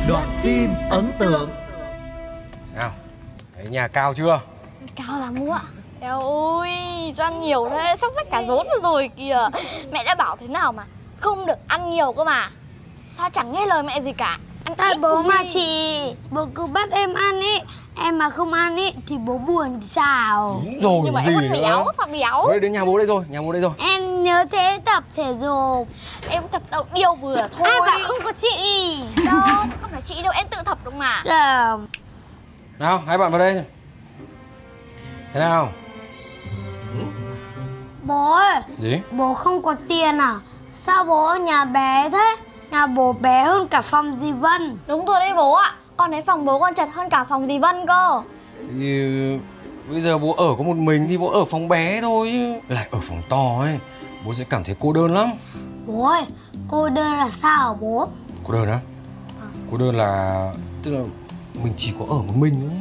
Đoạn 0.07 0.29
phim 0.43 0.69
ấn 0.89 1.11
tượng 1.19 1.49
nào 2.75 2.91
thấy 3.55 3.65
nhà 3.69 3.87
cao 3.87 4.13
chưa 4.13 4.41
Cao 4.95 5.19
lắm 5.19 5.35
ạ 5.49 5.61
Eo 6.03 6.19
ôi, 6.21 6.69
cho 7.17 7.23
ăn 7.23 7.41
nhiều 7.41 7.69
thế, 7.69 7.95
sắp 8.01 8.11
xách 8.15 8.27
cả 8.31 8.43
rốn 8.47 8.67
rồi, 8.71 8.79
rồi 8.83 9.09
kìa. 9.17 9.49
Mẹ 9.91 10.03
đã 10.03 10.15
bảo 10.15 10.35
thế 10.39 10.47
nào 10.47 10.71
mà, 10.71 10.83
không 11.19 11.45
được 11.45 11.57
ăn 11.67 11.89
nhiều 11.89 12.13
cơ 12.13 12.23
mà. 12.23 12.47
Sao 13.17 13.29
chẳng 13.29 13.51
nghe 13.51 13.65
lời 13.65 13.83
mẹ 13.83 14.01
gì 14.01 14.13
cả. 14.13 14.37
Ăn 14.65 14.75
Tại 14.77 14.95
bố 15.01 15.21
mà 15.21 15.43
chị 15.49 15.99
Bố 16.31 16.45
cứ 16.55 16.65
bắt 16.65 16.91
em 16.91 17.13
ăn 17.13 17.39
ý. 17.39 17.59
Em 17.97 18.17
mà 18.17 18.29
không 18.29 18.53
ăn 18.53 18.75
ý 18.75 18.93
Thì 19.07 19.17
bố 19.17 19.37
buồn 19.37 19.79
thì 19.81 19.87
sao? 19.87 20.61
Đúng 20.65 20.79
rồi 20.79 21.01
Nhưng 21.03 21.13
mà 21.13 21.23
gì 21.23 21.33
em 21.33 21.51
nữa? 21.51 21.59
béo, 21.61 21.85
sao 21.97 22.07
béo. 22.11 22.47
Đấy, 22.47 22.59
đến 22.59 22.71
nhà 22.71 22.85
bố 22.85 22.97
đây 22.97 23.07
rồi 23.07 23.23
nhà 23.29 23.41
bố 23.41 23.51
đây 23.51 23.61
rồi. 23.61 23.71
Em 23.79 24.23
nhớ 24.23 24.45
thế 24.51 24.79
tập 24.85 25.03
thể 25.15 25.33
dục. 25.41 25.87
Em 26.29 26.43
tập 26.51 26.61
đâu 26.71 26.83
điều 26.93 27.15
vừa 27.15 27.35
thôi. 27.35 27.69
Ai 27.69 27.81
bảo 27.81 27.99
không 28.07 28.19
có 28.23 28.31
chị. 28.31 28.97
Đâu, 29.25 29.41
không 29.81 29.91
phải 29.91 30.01
chị 30.01 30.21
đâu, 30.23 30.33
em 30.35 30.47
tự 30.49 30.57
tập 30.65 30.77
được 30.83 30.93
mà. 30.93 31.21
Dạ 31.25 31.77
nào 32.79 33.01
hai 33.07 33.17
bạn 33.17 33.31
vào 33.31 33.39
đây. 33.39 33.63
Thế 35.33 35.39
nào 35.39 35.69
Bố 38.03 38.31
ơi 38.31 38.61
gì? 38.79 39.01
Bố 39.11 39.33
không 39.33 39.63
có 39.63 39.75
tiền 39.87 40.17
à? 40.17 40.39
Sao 40.73 41.03
bố 41.03 41.25
ở 41.25 41.37
nhà 41.37 41.65
bé 41.65 42.09
thế? 42.11 42.35
Nhà 42.71 42.87
bố 42.87 43.13
bé 43.13 43.43
hơn 43.43 43.67
cả 43.67 43.81
phòng 43.81 44.13
dì 44.21 44.31
Vân. 44.31 44.77
Đúng 44.87 45.05
rồi 45.05 45.19
đấy 45.19 45.33
bố 45.37 45.53
ạ. 45.53 45.73
Con 45.97 46.11
thấy 46.11 46.21
phòng 46.21 46.45
bố 46.45 46.59
còn 46.59 46.73
chật 46.73 46.89
hơn 46.93 47.09
cả 47.09 47.23
phòng 47.23 47.47
dì 47.47 47.59
Vân 47.59 47.87
cơ. 47.87 48.21
Thì 48.67 49.09
bây 49.89 50.01
giờ 50.01 50.17
bố 50.17 50.33
ở 50.33 50.55
có 50.57 50.63
một 50.63 50.77
mình 50.77 51.05
thì 51.09 51.17
bố 51.17 51.31
ở 51.31 51.45
phòng 51.45 51.67
bé 51.67 52.01
thôi 52.01 52.29
chứ. 52.31 52.73
Lại 52.75 52.87
ở 52.91 52.99
phòng 53.01 53.21
to 53.29 53.59
ấy. 53.59 53.79
Bố 54.25 54.33
sẽ 54.33 54.43
cảm 54.49 54.63
thấy 54.63 54.75
cô 54.79 54.93
đơn 54.93 55.13
lắm. 55.13 55.29
Bố 55.87 56.07
ơi 56.07 56.23
Cô 56.71 56.89
đơn 56.89 57.13
là 57.13 57.29
sao 57.29 57.57
hả 57.57 57.73
bố? 57.81 58.07
Cô 58.43 58.53
đơn 58.53 58.67
á? 58.67 58.79
Cô 59.71 59.77
đơn 59.77 59.95
là 59.95 60.51
tức 60.83 60.91
là 60.91 61.03
mình 61.63 61.73
chỉ 61.77 61.93
có 61.99 62.05
ở 62.09 62.15
một 62.15 62.33
mình 62.35 62.55
thôi. 62.61 62.79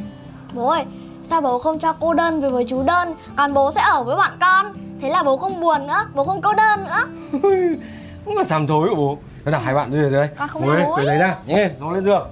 Bố 0.55 0.67
ơi, 0.67 0.85
sao 1.29 1.41
bố 1.41 1.59
không 1.59 1.79
cho 1.79 1.93
cô 1.93 2.13
đơn 2.13 2.41
về 2.41 2.49
với 2.49 2.65
chú 2.67 2.83
đơn 2.83 3.15
Còn 3.37 3.53
bố 3.53 3.71
sẽ 3.75 3.81
ở 3.81 4.03
với 4.03 4.15
bọn 4.15 4.31
con 4.39 4.73
Thế 5.01 5.09
là 5.09 5.23
bố 5.23 5.37
không 5.37 5.61
buồn 5.61 5.87
nữa, 5.87 6.05
bố 6.13 6.23
không 6.23 6.41
cô 6.41 6.53
đơn 6.53 6.83
nữa. 6.83 7.07
Cũng 8.25 8.37
là 8.37 8.43
sàm 8.43 8.67
thối 8.67 8.89
của 8.89 8.95
bố. 8.95 9.17
Thế 9.45 9.51
nào 9.51 9.61
hai 9.61 9.73
bạn 9.73 9.91
đưa 9.91 10.09
ra 10.09 10.19
đây 10.19 10.29
Con 10.37 10.47
không 10.47 10.65
ngồi 10.65 11.05
lấy 11.05 11.17
ra 11.17 11.37
nhanh 11.45 11.57
lên 11.57 11.71
ngồi 11.79 11.95
lên 11.95 12.03
giường. 12.03 12.31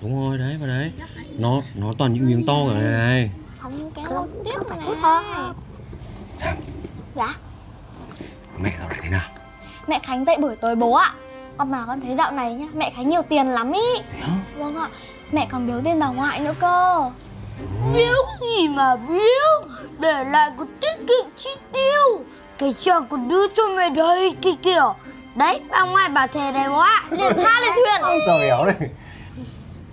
Đúng 0.00 0.28
rồi 0.28 0.38
đấy 0.38 0.56
vào 0.60 0.68
đấy. 0.68 0.92
Nó 1.38 1.60
nó 1.74 1.92
toàn 1.98 2.12
những 2.12 2.26
miếng 2.26 2.46
to 2.46 2.54
cả 2.68 2.74
này 2.74 2.92
này. 2.92 3.30
Không 3.58 3.90
kéo 3.94 4.26
tiếp 4.44 4.68
này. 4.68 4.78
này 5.02 5.52
Sam 6.36 6.56
Dạ. 7.14 7.34
Mẹ 8.58 8.72
dạo 8.78 8.88
này 8.88 8.98
thế 9.02 9.08
nào? 9.08 9.28
Mẹ 9.86 10.00
Khánh 10.02 10.24
dậy 10.24 10.36
buổi 10.40 10.56
tối 10.56 10.76
bố 10.76 10.92
ạ. 10.92 11.12
Con 11.56 11.70
mà 11.70 11.84
con 11.86 12.00
thấy 12.00 12.16
dạo 12.16 12.32
này 12.32 12.54
nhá 12.54 12.66
Mẹ 12.74 12.92
Khánh 12.96 13.08
nhiều 13.08 13.22
tiền 13.22 13.46
lắm 13.46 13.72
ý. 13.72 14.02
Thế 14.12 14.18
hả 14.18 14.34
Vâng 14.56 14.76
ạ. 14.76 14.86
Mẹ 15.32 15.46
còn 15.50 15.66
biếu 15.66 15.80
tiền 15.84 16.00
bà 16.00 16.08
ngoại 16.08 16.40
nữa 16.40 16.54
cơ 16.60 17.10
Biếu 17.94 18.16
gì 18.40 18.68
mà 18.68 18.96
biếu 18.96 19.70
Để 19.98 20.24
lại 20.24 20.50
có 20.58 20.66
tiết 20.80 20.96
kiệm 21.08 21.30
chi 21.36 21.50
tiêu. 21.72 22.24
Cái 22.58 22.72
chồng 22.72 23.06
còn 23.06 23.28
đưa 23.28 23.48
cho 23.48 23.68
mẹ 23.68 23.90
đây 23.90 24.36
kia 24.40 24.54
kìa. 24.62 24.82
Đấy 25.34 25.60
bà 25.70 25.82
ngoại 25.82 26.28
thế 26.32 26.52
đấy 26.52 26.68
bố 26.68 26.78
ạ. 26.78 27.02
Liền 27.10 27.36
tha 27.36 27.60
lên 27.60 27.72
thuyền. 27.74 28.20
Sao 28.26 28.38
béo 28.38 28.64
này 28.64 28.88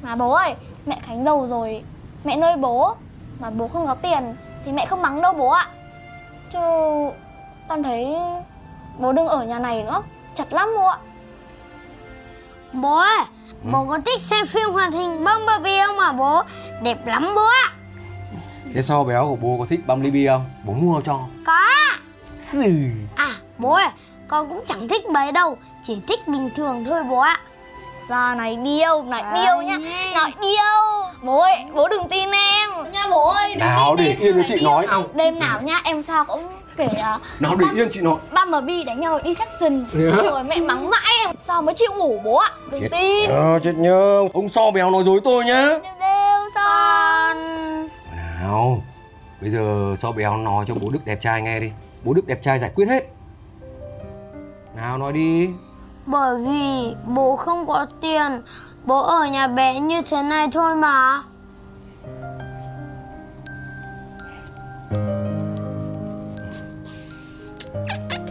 Mà 0.02 0.16
bố 0.16 0.32
ơi 0.32 0.54
Mẹ 0.86 1.00
Khánh 1.02 1.26
giàu 1.26 1.48
rồi. 1.50 1.84
Mẹ 2.24 2.36
nuôi 2.36 2.56
bố 2.58 2.96
Mà 3.40 3.50
bố 3.50 3.68
không 3.68 3.88
có 3.88 3.96
tiền 3.96 4.36
Thì 4.66 4.72
mẹ 4.72 4.86
không 4.86 5.02
mắng 5.02 5.22
đâu 5.22 5.34
bố 5.34 5.50
ạ. 5.50 5.68
Chứ 6.54 6.60
Con 7.70 7.84
thấy 7.84 8.16
Bố 8.98 9.14
đừng 9.14 9.28
ở 9.28 9.44
nhà 9.44 9.60
này 9.60 9.84
nữa. 9.84 10.02
Chật 10.36 10.54
lắm 10.54 10.70
bố 10.78 10.88
ạ. 10.88 10.98
Bố 12.74 12.96
ơi 12.96 13.18
Bố 13.64 13.86
có 13.90 14.00
thích 14.06 14.22
xem 14.22 14.48
phim 14.48 14.70
hoạt 14.70 14.94
hình 14.94 15.26
Bumblebee 15.26 15.86
không 15.88 15.98
mà 15.98 16.12
bố? 16.12 16.42
Đẹp 16.84 17.08
lắm 17.08 17.34
bố 17.36 17.46
ạ. 17.46 17.74
Thế 18.74 18.82
so 18.82 19.04
béo 19.04 19.26
của 19.26 19.36
bố 19.36 19.58
có 19.60 19.66
thích 19.66 19.88
Bumblebee 19.88 20.28
không? 20.28 20.46
Bố 20.66 20.74
mua 20.74 21.02
cho. 21.02 21.20
Có. 21.46 21.60
À 23.16 23.36
bố 23.58 23.74
ơi 23.74 23.88
Con 24.28 24.50
cũng 24.50 24.64
chẳng 24.68 24.88
thích 24.88 25.06
mấy 25.06 25.32
đâu 25.32 25.58
Chỉ 25.84 26.02
thích 26.08 26.28
bình 26.28 26.50
thường 26.56 26.86
thôi 26.86 27.04
bố 27.04 27.20
ạ 27.20 27.40
Giờ 28.10 28.36
này 28.38 28.56
điêu, 28.56 29.04
này 29.04 29.24
điêu 29.34 29.62
nhá. 29.62 29.78
Nghe. 29.78 30.14
Nói 30.16 30.34
điêu. 30.42 31.10
Bố 31.22 31.40
ơi, 31.40 31.56
bố 31.74 31.88
đừng 31.88 32.10
tin 32.10 32.32
em. 32.32 32.92
Nha 32.94 33.04
bố 33.10 33.30
ơi, 33.30 33.50
đừng 33.50 33.60
nào 33.60 33.96
tin 33.98 34.06
để 34.06 34.12
em. 34.12 34.20
yên 34.20 34.34
cho 34.36 34.44
sao 34.48 34.48
chị 34.48 34.56
lại 34.56 34.88
nói. 34.88 34.88
Điêu. 34.90 35.10
Đêm 35.14 35.40
nào 35.40 35.62
nhá, 35.62 35.82
em 35.84 36.02
sao 36.02 36.26
cũng 36.26 36.48
kể 36.78 36.86
uh, 36.86 37.42
nào 37.42 37.56
để 37.56 37.66
yên 37.76 37.90
chị 37.92 38.02
nói 38.02 38.16
Bumblebee 38.36 38.84
đánh 38.84 39.00
nhau 39.00 39.20
Deception 39.24 39.86
Thế 39.94 40.12
á? 40.12 40.24
Rồi 40.24 40.44
mẹ 40.44 40.60
mắng 40.60 40.90
mãi 40.90 41.16
em. 41.26 41.36
Sao 41.48 41.62
mới 41.62 41.76
chịu 41.76 41.92
ngủ 41.98 42.22
bố 42.24 42.36
ạ? 42.36 42.50
Đừng 42.72 42.82
chết 42.82 42.90
tin. 42.92 43.30
ờ, 43.30 43.60
chết 43.64 43.76
nhớ. 43.76 44.28
Ông 44.34 44.50
so 44.50 44.72
béo 44.72 44.92
nói 44.92 45.04
dối 45.04 45.20
tôi 45.24 45.46
nhá. 45.46 45.68
Đều 45.84 46.50
sao 46.56 47.34
Con 47.36 47.88
nào 48.16 48.84
bây 49.42 49.50
giờ 49.50 49.96
so 49.98 50.12
béo 50.12 50.38
nói 50.38 50.66
cho 50.68 50.74
bố 50.82 50.90
đức 50.90 51.00
đẹp 51.06 51.22
trai 51.22 51.42
nghe 51.42 51.60
đi. 51.60 51.72
Bố 52.04 52.14
Đức 52.14 52.28
đẹp 52.28 52.40
trai 52.44 52.60
giải 52.60 52.72
quyết 52.76 52.86
hết. 52.86 53.04
Nào 54.76 54.98
nói 54.98 55.14
đi 55.14 55.50
Bởi 56.12 56.42
vì 56.42 56.96
bố 57.06 57.36
không 57.36 57.68
có 57.68 57.86
tiền. 58.02 58.42
Bố 58.86 59.02
ở 59.02 59.26
nhà 59.26 59.48
bé 59.48 59.80
như 59.80 60.02
thế 60.02 60.24
này 60.24 60.48
thôi 60.52 60.76
mà. 60.76 61.22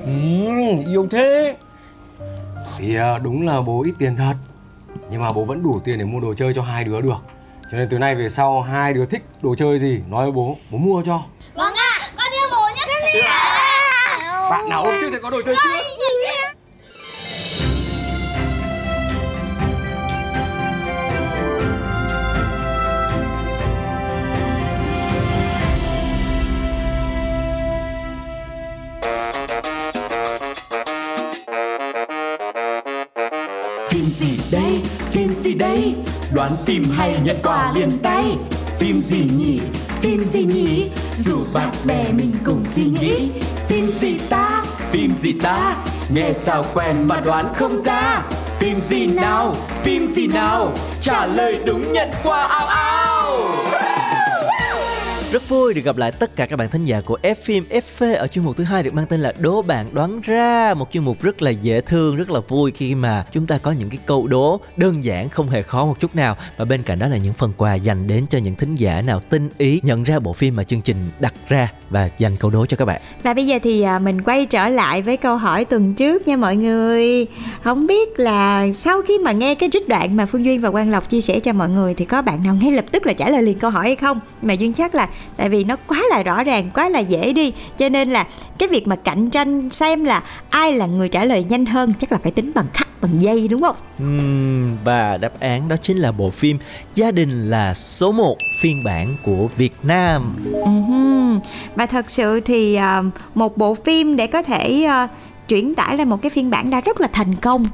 Ừ, 0.06 0.12
Yêu 0.86 1.06
thế. 1.10 1.56
Thì 2.78 2.96
à, 2.96 3.18
đúng 3.18 3.46
là 3.46 3.60
bố 3.60 3.82
ít 3.84 3.94
tiền 3.98 4.16
thật. 4.16 4.34
Nhưng 5.10 5.22
mà 5.22 5.32
bố 5.32 5.44
vẫn 5.44 5.62
đủ 5.62 5.80
tiền 5.84 5.98
để 5.98 6.04
mua 6.04 6.20
đồ 6.20 6.34
chơi 6.34 6.52
cho 6.54 6.62
hai 6.62 6.84
đứa 6.84 7.00
được. 7.00 7.18
Cho 7.70 7.78
nên 7.78 7.88
từ 7.90 7.98
nay 7.98 8.14
về 8.14 8.28
sau 8.28 8.62
hai 8.62 8.94
đứa 8.94 9.06
thích 9.06 9.24
đồ 9.42 9.54
chơi 9.58 9.78
gì 9.78 10.00
Nói 10.08 10.22
với 10.22 10.32
bố, 10.32 10.56
bố 10.70 10.78
mua 10.78 11.02
cho. 11.06 11.20
Vâng 11.54 11.74
ạ, 11.74 11.98
con 12.16 12.32
yêu 12.32 12.48
bố 12.50 12.68
nhất. 12.76 12.88
Bạn 14.50 14.68
nào 14.68 14.84
hôm 14.84 14.94
trước 15.00 15.08
sẽ 15.12 15.18
có 15.22 15.30
đồ 15.30 15.42
chơi 15.46 15.54
chưa? 15.54 15.97
Đây, 34.50 34.82
phim 35.10 35.34
gì 35.34 35.54
đây? 35.54 35.94
Đoán 36.32 36.56
phim 36.66 36.84
hay 36.90 37.16
nhận 37.24 37.36
quà 37.42 37.72
liền 37.74 37.90
tay. 38.02 38.36
Phim 38.78 39.00
gì 39.00 39.24
nhỉ, 39.38 39.60
phim 40.00 40.24
gì 40.24 40.44
nhỉ? 40.44 40.90
Dù 41.18 41.38
bạn 41.52 41.70
bè 41.84 42.04
mình 42.12 42.32
cùng 42.44 42.64
suy 42.66 42.84
nghĩ. 42.84 43.28
Phim 43.68 43.90
gì 44.00 44.18
ta, 44.28 44.64
phim 44.90 45.14
gì 45.14 45.32
ta? 45.32 45.76
Nghe 46.14 46.32
sao 46.32 46.64
quen 46.74 46.96
mà 47.08 47.20
đoán 47.20 47.54
không 47.54 47.82
ra? 47.82 48.22
Phim 48.58 48.80
gì 48.80 49.06
nào, 49.06 49.56
phim 49.82 50.06
gì 50.06 50.26
nào? 50.26 50.72
Trả 51.00 51.26
lời 51.26 51.58
đúng 51.64 51.92
nhận 51.92 52.08
quà 52.24 52.42
ao 52.42 52.66
ao 52.66 52.87
rất 55.32 55.48
vui 55.48 55.74
được 55.74 55.84
gặp 55.84 55.96
lại 55.96 56.12
tất 56.12 56.36
cả 56.36 56.46
các 56.46 56.56
bạn 56.56 56.68
thính 56.70 56.84
giả 56.84 57.00
của 57.00 57.18
F 57.22 57.34
phim 57.42 57.64
FV 57.70 58.16
ở 58.16 58.26
chuyên 58.26 58.44
mục 58.44 58.56
thứ 58.56 58.64
hai 58.64 58.82
được 58.82 58.94
mang 58.94 59.06
tên 59.06 59.20
là 59.20 59.32
Đố 59.40 59.62
bạn 59.62 59.94
đoán 59.94 60.20
ra, 60.20 60.74
một 60.74 60.88
chuyên 60.92 61.04
mục 61.04 61.22
rất 61.22 61.42
là 61.42 61.50
dễ 61.50 61.80
thương, 61.80 62.16
rất 62.16 62.30
là 62.30 62.40
vui 62.48 62.70
khi 62.70 62.94
mà 62.94 63.24
chúng 63.32 63.46
ta 63.46 63.58
có 63.58 63.72
những 63.72 63.90
cái 63.90 63.98
câu 64.06 64.26
đố 64.26 64.60
đơn 64.76 65.04
giản 65.04 65.28
không 65.28 65.48
hề 65.48 65.62
khó 65.62 65.84
một 65.84 66.00
chút 66.00 66.16
nào. 66.16 66.36
Và 66.56 66.64
bên 66.64 66.82
cạnh 66.82 66.98
đó 66.98 67.08
là 67.08 67.16
những 67.16 67.32
phần 67.34 67.52
quà 67.56 67.74
dành 67.74 68.06
đến 68.06 68.26
cho 68.30 68.38
những 68.38 68.56
thính 68.56 68.74
giả 68.74 69.02
nào 69.02 69.20
tinh 69.20 69.48
ý 69.58 69.80
nhận 69.82 70.04
ra 70.04 70.18
bộ 70.18 70.32
phim 70.32 70.56
mà 70.56 70.64
chương 70.64 70.80
trình 70.80 70.96
đặt 71.20 71.34
ra 71.48 71.72
và 71.90 72.10
dành 72.18 72.36
câu 72.36 72.50
đố 72.50 72.66
cho 72.66 72.76
các 72.76 72.84
bạn. 72.84 73.00
Và 73.22 73.34
bây 73.34 73.46
giờ 73.46 73.58
thì 73.62 73.82
à, 73.82 73.98
mình 73.98 74.22
quay 74.22 74.46
trở 74.46 74.68
lại 74.68 75.02
với 75.02 75.16
câu 75.16 75.36
hỏi 75.36 75.64
tuần 75.64 75.94
trước 75.94 76.28
nha 76.28 76.36
mọi 76.36 76.56
người. 76.56 77.26
Không 77.64 77.86
biết 77.86 78.18
là 78.20 78.72
sau 78.72 79.02
khi 79.02 79.18
mà 79.18 79.32
nghe 79.32 79.54
cái 79.54 79.68
trích 79.72 79.88
đoạn 79.88 80.16
mà 80.16 80.26
Phương 80.26 80.44
Duyên 80.44 80.60
và 80.60 80.70
Quang 80.70 80.90
Lộc 80.90 81.10
chia 81.10 81.20
sẻ 81.20 81.40
cho 81.40 81.52
mọi 81.52 81.68
người 81.68 81.94
Thì 81.94 82.04
có 82.04 82.22
bạn 82.22 82.42
nào 82.44 82.54
ngay 82.54 82.70
lập 82.70 82.84
tức 82.92 83.06
là 83.06 83.12
trả 83.12 83.30
lời 83.30 83.42
liền 83.42 83.58
câu 83.58 83.70
hỏi 83.70 83.84
hay 83.84 83.96
không? 83.96 84.20
Mà 84.42 84.54
Duyên 84.54 84.72
chắc 84.72 84.94
là 84.94 85.08
tại 85.36 85.48
vì 85.48 85.64
nó 85.64 85.76
quá 85.86 86.02
là 86.10 86.22
rõ 86.22 86.44
ràng, 86.44 86.70
quá 86.74 86.88
là 86.88 86.98
dễ 86.98 87.32
đi 87.32 87.52
Cho 87.78 87.88
nên 87.88 88.10
là 88.10 88.26
cái 88.58 88.68
việc 88.68 88.86
mà 88.86 88.96
cạnh 88.96 89.30
tranh 89.30 89.70
xem 89.70 90.04
là 90.04 90.22
ai 90.50 90.72
là 90.72 90.86
người 90.86 91.08
trả 91.08 91.24
lời 91.24 91.44
nhanh 91.48 91.66
hơn 91.66 91.92
Chắc 92.00 92.12
là 92.12 92.18
phải 92.22 92.32
tính 92.32 92.52
bằng 92.54 92.66
khắc, 92.74 92.88
bằng 93.00 93.22
giây 93.22 93.48
đúng 93.48 93.62
không? 93.62 93.76
Ừm, 93.98 94.76
và 94.84 95.16
đáp 95.16 95.40
án 95.40 95.68
đó 95.68 95.76
chính 95.82 95.96
là 95.96 96.12
bộ 96.12 96.30
phim 96.30 96.58
Gia 96.94 97.10
đình 97.10 97.50
là 97.50 97.74
số 97.74 98.12
1 98.12 98.36
phiên 98.60 98.84
bản 98.84 99.16
của 99.22 99.48
Việt 99.56 99.74
Nam. 99.82 100.36
Ừm, 100.52 101.40
Và 101.74 101.86
thật 101.86 102.10
sự 102.10 102.40
thì 102.40 102.74
à, 102.74 103.02
một 103.34 103.56
bộ 103.56 103.74
phim 103.74 104.16
để 104.16 104.26
có 104.26 104.42
thể 104.42 104.88
chuyển 105.48 105.74
tải 105.74 105.96
lên 105.96 106.08
một 106.08 106.22
cái 106.22 106.30
phiên 106.30 106.50
bản 106.50 106.70
đã 106.70 106.80
rất 106.80 107.00
là 107.00 107.08
thành 107.12 107.34
công 107.34 107.66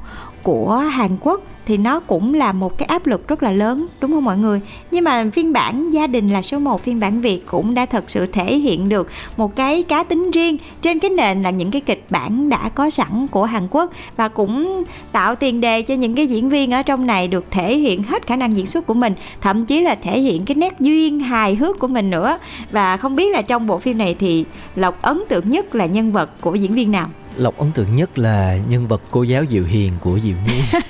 của 0.45 0.75
Hàn 0.75 1.11
Quốc 1.21 1.41
thì 1.65 1.77
nó 1.77 1.99
cũng 1.99 2.33
là 2.33 2.51
một 2.51 2.77
cái 2.77 2.85
áp 2.85 3.07
lực 3.07 3.27
rất 3.27 3.43
là 3.43 3.51
lớn, 3.51 3.87
đúng 4.01 4.11
không 4.11 4.25
mọi 4.25 4.37
người? 4.37 4.61
Nhưng 4.91 5.03
mà 5.03 5.25
phiên 5.33 5.53
bản 5.53 5.89
gia 5.89 6.07
đình 6.07 6.29
là 6.29 6.41
số 6.41 6.59
1 6.59 6.81
phiên 6.81 6.99
bản 6.99 7.21
Việt 7.21 7.45
cũng 7.45 7.73
đã 7.73 7.85
thật 7.85 8.03
sự 8.07 8.25
thể 8.25 8.55
hiện 8.55 8.89
được 8.89 9.07
một 9.37 9.55
cái 9.55 9.83
cá 9.83 10.03
tính 10.03 10.31
riêng. 10.31 10.57
Trên 10.81 10.99
cái 10.99 11.09
nền 11.09 11.43
là 11.43 11.49
những 11.49 11.71
cái 11.71 11.81
kịch 11.81 12.05
bản 12.09 12.49
đã 12.49 12.69
có 12.69 12.89
sẵn 12.89 13.27
của 13.27 13.45
Hàn 13.45 13.67
Quốc 13.71 13.91
và 14.17 14.27
cũng 14.27 14.83
tạo 15.11 15.35
tiền 15.35 15.61
đề 15.61 15.81
cho 15.81 15.93
những 15.93 16.15
cái 16.15 16.27
diễn 16.27 16.49
viên 16.49 16.71
ở 16.71 16.81
trong 16.81 17.07
này 17.07 17.27
được 17.27 17.45
thể 17.51 17.77
hiện 17.77 18.03
hết 18.03 18.27
khả 18.27 18.35
năng 18.35 18.57
diễn 18.57 18.65
xuất 18.65 18.87
của 18.87 18.93
mình, 18.93 19.13
thậm 19.41 19.65
chí 19.65 19.81
là 19.81 19.95
thể 19.95 20.19
hiện 20.19 20.45
cái 20.45 20.55
nét 20.55 20.79
duyên 20.79 21.19
hài 21.19 21.55
hước 21.55 21.79
của 21.79 21.87
mình 21.87 22.09
nữa. 22.09 22.37
Và 22.71 22.97
không 22.97 23.15
biết 23.15 23.31
là 23.31 23.41
trong 23.41 23.67
bộ 23.67 23.79
phim 23.79 23.97
này 23.97 24.15
thì 24.19 24.45
Lộc 24.75 25.01
ấn 25.01 25.23
tượng 25.29 25.49
nhất 25.49 25.75
là 25.75 25.85
nhân 25.85 26.11
vật 26.11 26.41
của 26.41 26.55
diễn 26.55 26.73
viên 26.73 26.91
nào? 26.91 27.09
Lộc 27.37 27.57
ấn 27.57 27.71
tượng 27.71 27.95
nhất 27.95 28.17
là 28.17 28.57
nhân 28.69 28.87
vật 28.87 29.01
cô 29.11 29.23
giáo 29.23 29.43
Diệu 29.49 29.63
Hiền 29.63 29.93
của 29.99 30.19
Diệu 30.23 30.35
Nhi. 30.47 30.79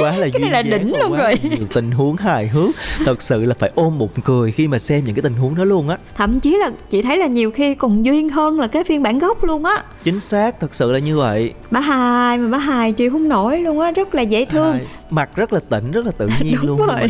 quá 0.00 0.16
là 0.16 0.28
Cái 0.32 0.40
này 0.40 0.50
là 0.50 0.62
đỉnh 0.62 0.92
luôn 0.98 1.16
rồi. 1.18 1.34
nhiều 1.42 1.66
tình 1.74 1.90
huống 1.90 2.16
hài 2.16 2.48
hước. 2.48 2.70
Thật 3.04 3.22
sự 3.22 3.44
là 3.44 3.54
phải 3.58 3.70
ôm 3.74 3.98
bụng 3.98 4.10
cười 4.24 4.52
khi 4.52 4.68
mà 4.68 4.78
xem 4.78 5.04
những 5.04 5.14
cái 5.14 5.22
tình 5.22 5.34
huống 5.34 5.54
đó 5.54 5.64
luôn 5.64 5.88
á. 5.88 5.96
Thậm 6.14 6.40
chí 6.40 6.56
là 6.56 6.70
chị 6.90 7.02
thấy 7.02 7.18
là 7.18 7.26
nhiều 7.26 7.50
khi 7.50 7.74
còn 7.74 8.04
duyên 8.04 8.28
hơn 8.28 8.60
là 8.60 8.66
cái 8.66 8.84
phiên 8.84 9.02
bản 9.02 9.18
gốc 9.18 9.44
luôn 9.44 9.64
á. 9.64 9.82
Chính 10.04 10.20
xác 10.20 10.60
thật 10.60 10.74
sự 10.74 10.92
là 10.92 10.98
như 10.98 11.16
vậy. 11.16 11.52
Bà 11.70 11.80
hài 11.80 12.38
mà 12.38 12.48
bà 12.50 12.58
hài 12.58 12.92
chịu 12.92 13.10
không 13.10 13.28
nổi 13.28 13.58
luôn 13.58 13.80
á 13.80 13.90
rất 13.90 14.14
là 14.14 14.22
dễ 14.22 14.44
thương. 14.44 14.72
Hai, 14.72 14.86
mặt 15.10 15.30
rất 15.36 15.52
là 15.52 15.60
tỉnh 15.68 15.90
rất 15.90 16.06
là 16.06 16.12
tự 16.18 16.28
nhiên 16.40 16.56
Đúng 16.56 16.66
luôn 16.66 16.86
rồi. 16.86 17.08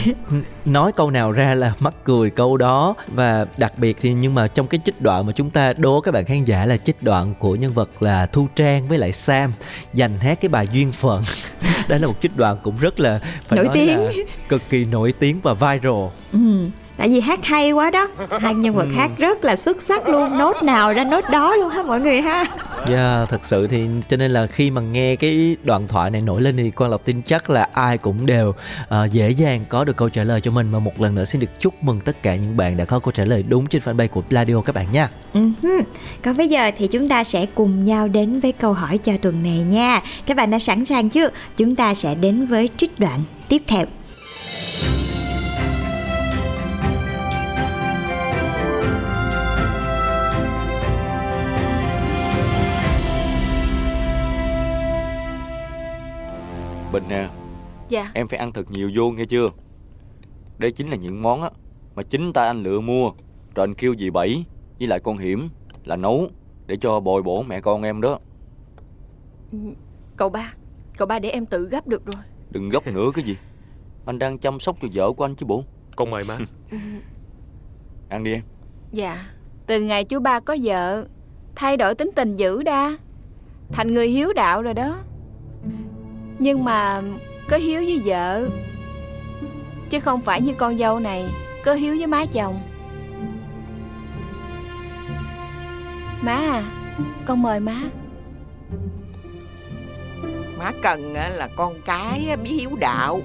Nói 0.65 0.93
câu 0.93 1.11
nào 1.11 1.33
ra 1.33 1.55
là 1.55 1.73
mắc 1.81 1.95
cười 2.05 2.31
câu 2.31 2.57
đó 2.57 2.95
và 3.15 3.47
đặc 3.57 3.79
biệt 3.79 3.97
thì 4.01 4.13
nhưng 4.15 4.35
mà 4.35 4.49
trong 4.49 4.67
cái 4.67 4.81
trích 4.85 5.01
đoạn 5.03 5.27
mà 5.27 5.33
chúng 5.33 5.51
ta 5.51 5.73
đố 5.73 6.01
các 6.01 6.13
bạn 6.15 6.25
khán 6.25 6.45
giả 6.45 6.67
là 6.67 6.77
trích 6.77 7.03
đoạn 7.03 7.35
của 7.39 7.57
nhân 7.57 7.73
vật 7.73 8.03
là 8.03 8.27
Thu 8.27 8.49
Trang 8.57 8.89
với 8.89 8.99
lại 8.99 9.13
Sam 9.13 9.53
dành 9.95 10.19
hát 10.19 10.39
cái 10.41 10.49
bài 10.49 10.67
duyên 10.73 10.93
phận 10.93 11.23
đây 11.89 11.99
là 12.01 12.07
một 12.07 12.15
trích 12.21 12.37
đoạn 12.37 12.57
cũng 12.63 12.77
rất 12.81 13.01
là 13.01 13.21
phải 13.47 13.57
Nổi 13.57 13.65
nói 13.67 13.75
tiếng. 13.75 13.99
là 14.05 14.13
cực 14.49 14.63
kỳ 14.71 14.85
nổi 14.85 15.13
tiếng 15.19 15.41
và 15.43 15.55
viral 15.55 15.93
ừ. 16.33 16.39
Tại 16.99 17.09
vì 17.09 17.21
hát 17.21 17.45
hay 17.45 17.73
quá 17.73 17.91
đó. 17.91 18.09
Hai 18.41 18.55
nhân 18.55 18.75
vật 18.75 18.87
hát 18.97 19.11
rất 19.19 19.45
là 19.45 19.57
xuất 19.57 19.83
sắc 19.83 20.09
luôn. 20.09 20.39
Nốt 20.39 20.63
nào 20.63 20.93
ra 20.93 21.05
nốt 21.05 21.25
đó 21.31 21.57
luôn 21.57 21.69
ha 21.69 21.83
mọi 21.83 22.01
người 22.01 22.21
ha. 22.21 22.45
Yeah, 22.87 23.29
thật 23.29 23.41
sự 23.43 23.67
thì 23.67 23.87
cho 24.09 24.17
nên 24.17 24.31
là 24.31 24.47
khi 24.47 24.71
mà 24.71 24.81
nghe 24.81 25.17
cái 25.17 25.57
đoạn 25.63 25.89
thoại 25.89 26.11
này 26.11 26.21
nổi 26.21 26.41
lên 26.41 26.57
thì 26.57 26.71
Quang 26.71 26.91
Lộc 26.91 27.05
tin 27.05 27.23
chắc 27.23 27.51
là 27.51 27.69
ai 27.73 27.99
cũng 27.99 28.27
đều 28.27 28.55
ờ, 28.89 29.09
dễ 29.13 29.31
dàng 29.31 29.65
có 29.69 29.85
được 29.85 29.97
câu 29.97 30.09
trả 30.09 30.25
lời 30.25 30.41
cho 30.41 30.51
mình. 30.51 30.71
Và 30.71 30.79
một 30.79 31.01
lần 31.01 31.15
nữa 31.15 31.25
xin 31.25 31.41
được 31.41 31.59
chúc 31.59 31.75
mừng 31.83 32.01
tất 32.01 32.23
cả 32.23 32.37
những 32.37 32.57
bạn 32.57 32.77
đã 32.77 32.85
có 32.85 32.99
câu 32.99 33.13
trả 33.13 33.25
lời 33.25 33.43
đúng 33.43 33.67
trên 33.67 33.83
fanpage 33.83 34.09
của 34.09 34.23
Pladio 34.23 34.61
các 34.61 34.75
bạn 34.75 34.87
nha. 34.93 35.09
Ừ 35.35 35.41
hứ. 35.63 35.81
Còn 36.25 36.37
bây 36.37 36.49
giờ 36.49 36.71
thì 36.79 36.87
chúng 36.87 37.09
ta 37.09 37.25
sẽ 37.25 37.47
cùng 37.55 37.85
nhau 37.85 38.09
đến 38.09 38.41
với 38.41 38.53
câu 38.53 38.73
hỏi 38.73 38.99
cho 38.99 39.13
tuần 39.23 39.43
này 39.43 39.59
nha. 39.59 40.03
Các 40.27 40.37
bạn 40.37 40.51
đã 40.51 40.59
sẵn 40.59 40.85
sàng 40.85 41.09
chưa? 41.09 41.29
Chúng 41.57 41.77
ta 41.77 41.95
sẽ 41.95 42.15
đến 42.15 42.47
với 42.47 42.69
trích 42.77 42.99
đoạn 42.99 43.21
tiếp 43.49 43.63
theo 43.67 43.85
Bình 56.99 57.09
nè. 57.09 57.29
Dạ. 57.89 58.11
Em 58.15 58.29
phải 58.29 58.39
ăn 58.39 58.53
thật 58.53 58.71
nhiều 58.71 58.91
vô 58.95 59.11
nghe 59.11 59.25
chưa? 59.25 59.51
Đây 60.59 60.73
chính 60.73 60.89
là 60.89 60.97
những 60.97 61.23
món 61.23 61.43
á 61.43 61.51
Mà 61.95 62.03
chính 62.03 62.33
tay 62.33 62.47
anh 62.47 62.63
lựa 62.63 62.81
mua. 62.81 63.11
Rồi 63.55 63.65
anh 63.65 63.75
kêu 63.75 63.95
dì 63.99 64.11
Bảy 64.11 64.45
Với 64.79 64.89
lại 64.89 65.01
con 65.01 65.19
Hiểm 65.19 65.49
Là 65.85 65.97
nấu 65.97 66.29
Để 66.67 66.77
cho 66.77 67.01
bồi 67.01 67.23
bổ 67.23 67.43
mẹ 67.43 67.61
con 67.61 67.83
em 67.83 68.01
đó. 68.01 68.19
Cậu 70.17 70.29
ba 70.29 70.55
Cậu 70.97 71.09
ba 71.09 71.19
để 71.19 71.31
em 71.31 71.47
tự 71.47 71.69
gấp 71.69 71.87
được 71.87 72.07
rồi. 72.07 72.23
Đừng 72.51 72.69
gấp 72.69 72.87
nữa 72.87 73.11
cái 73.15 73.25
gì. 73.25 73.37
Anh 74.07 74.19
đang 74.19 74.39
chăm 74.39 74.61
sóc 74.61 74.77
cho 74.83 74.89
vợ 74.93 75.13
của 75.13 75.25
anh 75.25 75.35
chứ 75.35 75.47
bộ. 75.47 75.65
Con 75.97 76.11
mời 76.11 76.25
má. 76.25 76.39
Ăn 78.09 78.25
đi 78.25 78.33
em. 78.33 78.43
Dạ. 78.93 79.27
Từ 79.67 79.81
ngày 79.81 80.05
chú 80.05 80.21
ba 80.21 80.41
có 80.41 80.57
vợ 80.63 81.07
Thay 81.57 81.77
đổi 81.77 81.95
tính 81.95 82.11
tình 82.17 82.37
dữ 82.37 82.63
đa. 82.63 82.99
Thành 83.73 83.95
người 83.95 84.09
hiếu 84.09 84.33
đạo 84.33 84.63
rồi 84.63 84.75
đó 84.75 84.99
nhưng 86.39 86.65
mà 86.65 87.03
Có 87.49 87.57
hiếu 87.57 87.81
với 87.81 88.01
vợ. 88.05 88.49
Chứ 89.91 90.01
không 90.01 90.21
phải 90.21 90.41
như 90.41 90.53
con 90.59 90.79
dâu 90.79 90.99
này, 90.99 91.25
Có 91.65 91.75
hiếu 91.75 91.95
với 91.99 92.07
má 92.07 92.25
chồng. 92.33 92.61
Má 96.23 96.37
à 96.37 96.63
Con 97.27 97.43
mời 97.43 97.61
má. 97.61 97.77
Má 100.59 100.73
cần 100.83 101.13
là 101.13 101.49
con 101.57 101.75
cái 101.85 102.37
biết 102.43 102.51
hiếu 102.51 102.71
đạo. 102.81 103.21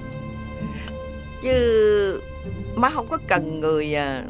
Chứ 1.42 2.20
má 2.74 2.90
không 2.90 3.06
có 3.10 3.18
cần 3.28 3.60
người 3.60 3.94
à, 3.94 4.22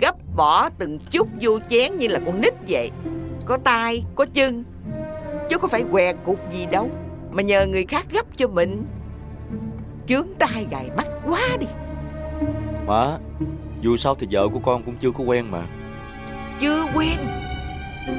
gấp 0.00 0.14
bỏ 0.36 0.68
từng 0.78 0.98
chút 1.10 1.28
vô 1.40 1.58
chén 1.68 1.96
như 1.96 2.08
là 2.08 2.20
con 2.26 2.40
nít 2.40 2.54
vậy. 2.68 2.90
Có 3.44 3.58
tay 3.64 4.04
có 4.14 4.26
chân, 4.32 4.64
chứ 5.50 5.58
có 5.58 5.68
phải 5.68 5.84
què 5.90 6.12
cục 6.12 6.52
gì 6.52 6.66
đâu 6.66 6.90
mà 7.32 7.42
nhờ 7.42 7.66
người 7.66 7.86
khác 7.86 8.06
gấp 8.12 8.36
cho 8.36 8.48
mình. 8.48 8.84
Chướng 10.06 10.26
tay 10.38 10.66
gài 10.70 10.90
mắt 10.96 11.06
quá 11.26 11.48
đi. 11.60 11.66
Má 12.86 13.18
Dù 13.80 13.96
sao 13.96 14.14
thì 14.14 14.26
vợ 14.30 14.48
của 14.48 14.58
con 14.58 14.82
cũng 14.82 14.96
chưa 14.96 15.10
có 15.10 15.24
quen 15.24 15.50
mà. 15.50 15.66
Chưa 16.60 16.84
quen. 16.94 17.18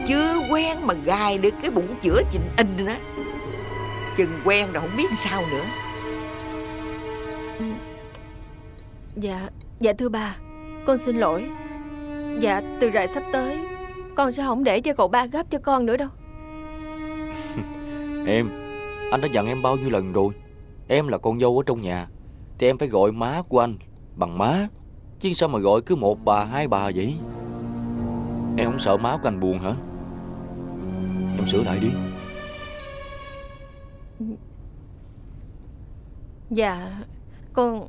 Chưa 0.08 0.39
quen 0.52 0.88
mà 0.88 0.93
gài 0.93 1.38
được 1.38 1.54
cái 1.62 1.71
bụng 1.71 1.95
chữa 2.02 2.21
chình 2.32 2.41
in 2.58 2.86
á. 2.86 2.97
Chừng 4.17 4.41
quen 4.45 4.71
rồi 4.73 4.82
không 4.82 4.97
biết 4.97 5.10
sao 5.15 5.43
nữa. 5.52 5.65
Dạ, 9.15 9.49
dạ 9.80 9.93
thưa 9.93 10.10
bà 10.10 10.36
Con 10.86 10.97
xin 10.97 11.17
lỗi. 11.17 11.45
Dạ, 12.39 12.62
từ 12.80 12.91
rày 12.93 13.08
sắp 13.08 13.23
tới 13.34 13.58
Con 14.15 14.32
sẽ 14.32 14.43
không 14.43 14.63
để 14.63 14.82
cho 14.82 14.93
cậu 14.93 15.08
ba 15.08 15.26
gấp 15.26 15.49
cho 15.49 15.60
con 15.60 15.86
nữa 15.86 15.97
đâu. 15.97 16.10
Em 18.28 18.62
Anh 19.13 19.21
đã 19.21 19.28
dặn 19.28 19.47
em 19.47 19.62
bao 19.62 19.76
nhiêu 19.76 19.89
lần 19.89 20.13
rồi. 20.13 20.34
Em 20.88 21.08
là 21.08 21.17
con 21.17 21.39
dâu 21.39 21.58
ở 21.58 21.63
trong 21.65 21.82
nhà 21.82 22.08
Thì 22.58 22.67
em 22.67 22.78
phải 22.78 22.88
gọi 22.88 23.12
má 23.12 23.41
của 23.49 23.60
anh 23.60 23.78
Bằng 24.15 24.38
má. 24.38 24.67
Chứ 25.19 25.34
sao 25.34 25.49
mà 25.49 25.60
gọi 25.60 25.82
cứ 25.82 25.95
một 25.95 26.26
bà 26.26 26.45
hai 26.45 26.67
bà 26.67 26.91
vậy? 26.95 27.15
Em 28.58 28.65
không 28.65 28.80
sợ 28.80 28.97
má 28.97 29.17
của 29.17 29.28
anh 29.28 29.39
buồn 29.39 29.60
hả? 29.60 29.73
Em 31.38 31.47
sửa 31.47 31.63
lại 31.63 31.80
đi. 31.80 31.89
Dạ, 36.49 36.91
con 37.54 37.88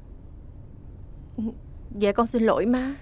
Dạ 1.98 2.12
con 2.12 2.26
xin 2.26 2.42
lỗi 2.42 2.66
má. 2.66 2.94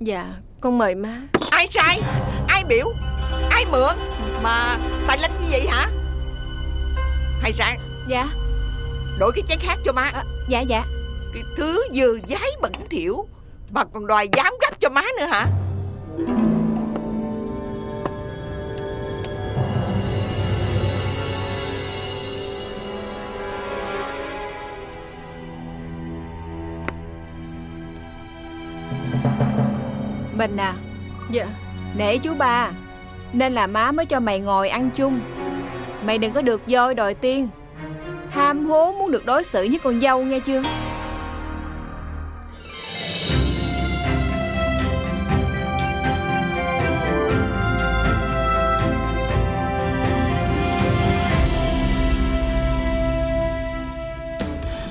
Dạ, 0.00 0.34
con 0.60 0.78
mời 0.78 0.94
má. 0.94 1.22
Ai 1.50 1.66
sai? 1.70 2.00
Ai 2.48 2.64
biểu? 2.68 2.86
Ai 3.50 3.64
mượn 3.72 4.13
Mà 4.44 4.78
tài 5.06 5.18
lanh 5.18 5.30
như 5.40 5.46
vậy 5.50 5.66
hả? 5.68 5.88
Hay 7.40 7.52
sao? 7.52 7.74
Dạ. 8.08 8.28
Đổi 9.18 9.32
cái 9.34 9.44
chén 9.48 9.58
khác 9.60 9.78
cho 9.84 9.92
má. 9.92 10.02
À, 10.02 10.24
Dạ 10.48 10.60
dạ. 10.60 10.84
Cái 11.34 11.42
thứ 11.56 11.82
dơ 11.92 12.06
dái 12.28 12.50
bẩn 12.60 12.72
thỉu. 12.90 13.26
Bà 13.70 13.84
còn 13.84 14.06
đòi 14.06 14.28
dám 14.36 14.54
gấp 14.60 14.80
cho 14.80 14.88
má 14.90 15.02
nữa 15.18 15.26
hả? 15.26 15.46
Bình 30.38 30.56
à? 30.56 30.74
Dạ. 31.30 31.46
Nể 31.96 32.18
chú 32.18 32.34
ba 32.34 32.70
nên 33.34 33.52
là 33.52 33.66
má 33.66 33.92
mới 33.92 34.06
cho 34.06 34.20
mày 34.20 34.40
ngồi 34.40 34.68
ăn 34.68 34.90
chung. 34.94 35.20
Mày 36.04 36.18
đừng 36.18 36.32
có 36.32 36.42
được 36.42 36.60
voi 36.66 36.94
đòi 36.94 37.14
tiên 37.14 37.48
Ham 38.30 38.66
hố 38.66 38.92
muốn 38.92 39.10
được 39.10 39.26
đối 39.26 39.44
xử 39.44 39.66
với 39.70 39.78
con 39.82 40.00
dâu 40.00 40.24
nghe 40.24 40.40
chưa? 40.40 40.62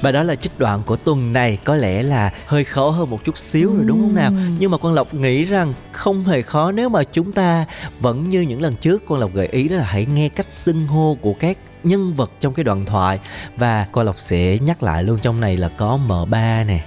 Và 0.03 0.11
đó 0.11 0.23
là 0.23 0.35
trích 0.35 0.51
đoạn 0.57 0.81
của 0.85 0.95
tuần 0.95 1.33
này 1.33 1.57
có 1.65 1.75
lẽ 1.75 2.03
là 2.03 2.31
hơi 2.47 2.63
khó 2.63 2.89
hơn 2.89 3.09
một 3.09 3.25
chút 3.25 3.37
xíu 3.37 3.73
rồi 3.75 3.83
đúng 3.85 4.01
không 4.01 4.15
nào? 4.15 4.31
Nhưng 4.59 4.71
mà 4.71 4.77
Quang 4.77 4.93
Lộc 4.93 5.13
nghĩ 5.13 5.43
rằng 5.43 5.73
không 5.91 6.23
hề 6.23 6.41
khó 6.41 6.71
nếu 6.71 6.89
mà 6.89 7.03
chúng 7.03 7.31
ta 7.31 7.65
vẫn 7.99 8.29
như 8.29 8.41
những 8.41 8.61
lần 8.61 8.75
trước 8.75 9.05
Quang 9.07 9.21
Lộc 9.21 9.33
gợi 9.33 9.47
ý 9.47 9.69
đó 9.69 9.75
là 9.75 9.83
hãy 9.83 10.05
nghe 10.05 10.29
cách 10.29 10.51
xưng 10.51 10.87
hô 10.87 11.17
của 11.21 11.33
các 11.33 11.57
nhân 11.83 12.13
vật 12.13 12.31
trong 12.41 12.53
cái 12.53 12.63
đoạn 12.63 12.85
thoại 12.85 13.19
và 13.57 13.85
Quang 13.91 14.05
Lộc 14.05 14.19
sẽ 14.19 14.57
nhắc 14.61 14.83
lại 14.83 15.03
luôn 15.03 15.19
trong 15.21 15.39
này 15.41 15.57
là 15.57 15.69
có 15.77 15.99
M3 16.07 16.65
nè, 16.65 16.85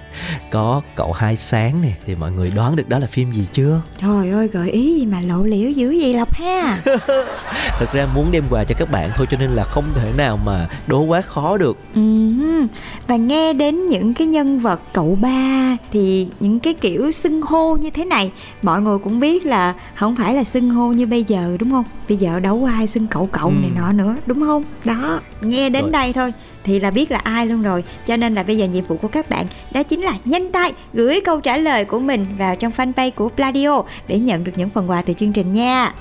có 0.51 0.81
cậu 0.95 1.13
hai 1.13 1.37
sáng 1.37 1.81
nè 1.81 1.91
thì 2.05 2.15
mọi 2.15 2.31
người 2.31 2.51
đoán 2.55 2.75
được 2.75 2.89
đó 2.89 2.99
là 2.99 3.07
phim 3.07 3.31
gì 3.31 3.47
chưa? 3.51 3.81
Trời 4.01 4.29
ơi 4.31 4.47
gợi 4.47 4.71
ý 4.71 4.99
gì 4.99 5.05
mà 5.05 5.21
lộ 5.27 5.43
liễu 5.43 5.69
dữ 5.69 5.97
vậy 6.01 6.13
Lộc 6.13 6.33
ha 6.33 6.81
Thực 7.79 7.91
ra 7.93 8.07
muốn 8.15 8.31
đem 8.31 8.43
quà 8.49 8.63
cho 8.63 8.75
các 8.79 8.91
bạn 8.91 9.09
thôi 9.15 9.27
cho 9.31 9.37
nên 9.37 9.49
là 9.51 9.63
không 9.63 9.85
thể 9.95 10.11
nào 10.17 10.39
mà 10.45 10.67
đố 10.87 11.01
quá 11.01 11.21
khó 11.21 11.57
được. 11.57 11.77
Ừ, 11.95 12.01
và 13.07 13.15
nghe 13.15 13.53
đến 13.53 13.87
những 13.87 14.13
cái 14.13 14.27
nhân 14.27 14.59
vật 14.59 14.79
cậu 14.93 15.17
ba 15.21 15.77
thì 15.91 16.27
những 16.39 16.59
cái 16.59 16.73
kiểu 16.73 17.11
xưng 17.11 17.41
hô 17.41 17.75
như 17.75 17.89
thế 17.89 18.05
này 18.05 18.31
mọi 18.61 18.81
người 18.81 18.97
cũng 18.97 19.19
biết 19.19 19.45
là 19.45 19.73
không 19.95 20.15
phải 20.15 20.33
là 20.33 20.43
xưng 20.43 20.69
hô 20.69 20.87
như 20.91 21.07
bây 21.07 21.23
giờ 21.23 21.57
đúng 21.59 21.71
không 21.71 21.83
bây 22.09 22.17
giờ 22.17 22.39
đâu 22.39 22.61
có 22.65 22.71
ai 22.71 22.87
xưng 22.87 23.07
cậu 23.07 23.29
cậu 23.31 23.47
Ừ. 23.49 23.53
này 23.61 23.71
nọ 23.75 23.91
nữa 23.91 24.15
đúng 24.25 24.39
không 24.39 24.63
đó 24.87 25.21
nghe 25.41 25.69
đến 25.69 25.81
Rồi. 25.81 25.91
đây 25.91 26.13
thôi 26.13 26.33
thì 26.63 26.79
là 26.79 26.91
biết 26.91 27.11
là 27.11 27.17
ai 27.17 27.45
luôn 27.45 27.61
rồi 27.61 27.83
cho 28.05 28.17
nên 28.17 28.35
là 28.35 28.43
bây 28.43 28.57
giờ 28.57 28.65
nhiệm 28.65 28.85
vụ 28.85 28.97
của 28.97 29.07
các 29.07 29.29
bạn 29.29 29.45
đó 29.73 29.83
chính 29.83 30.01
là 30.01 30.13
nhanh 30.25 30.51
tay 30.51 30.73
gửi 30.93 31.21
câu 31.25 31.41
trả 31.41 31.57
lời 31.57 31.85
của 31.85 31.99
mình 31.99 32.25
vào 32.37 32.55
trong 32.55 32.71
fanpage 32.77 33.11
của 33.11 33.29
Pladio 33.29 33.83
để 34.07 34.19
nhận 34.19 34.43
được 34.43 34.51
những 34.55 34.69
phần 34.69 34.89
quà 34.89 35.01
từ 35.01 35.13
chương 35.13 35.33
trình 35.33 35.53
nha 35.53 35.93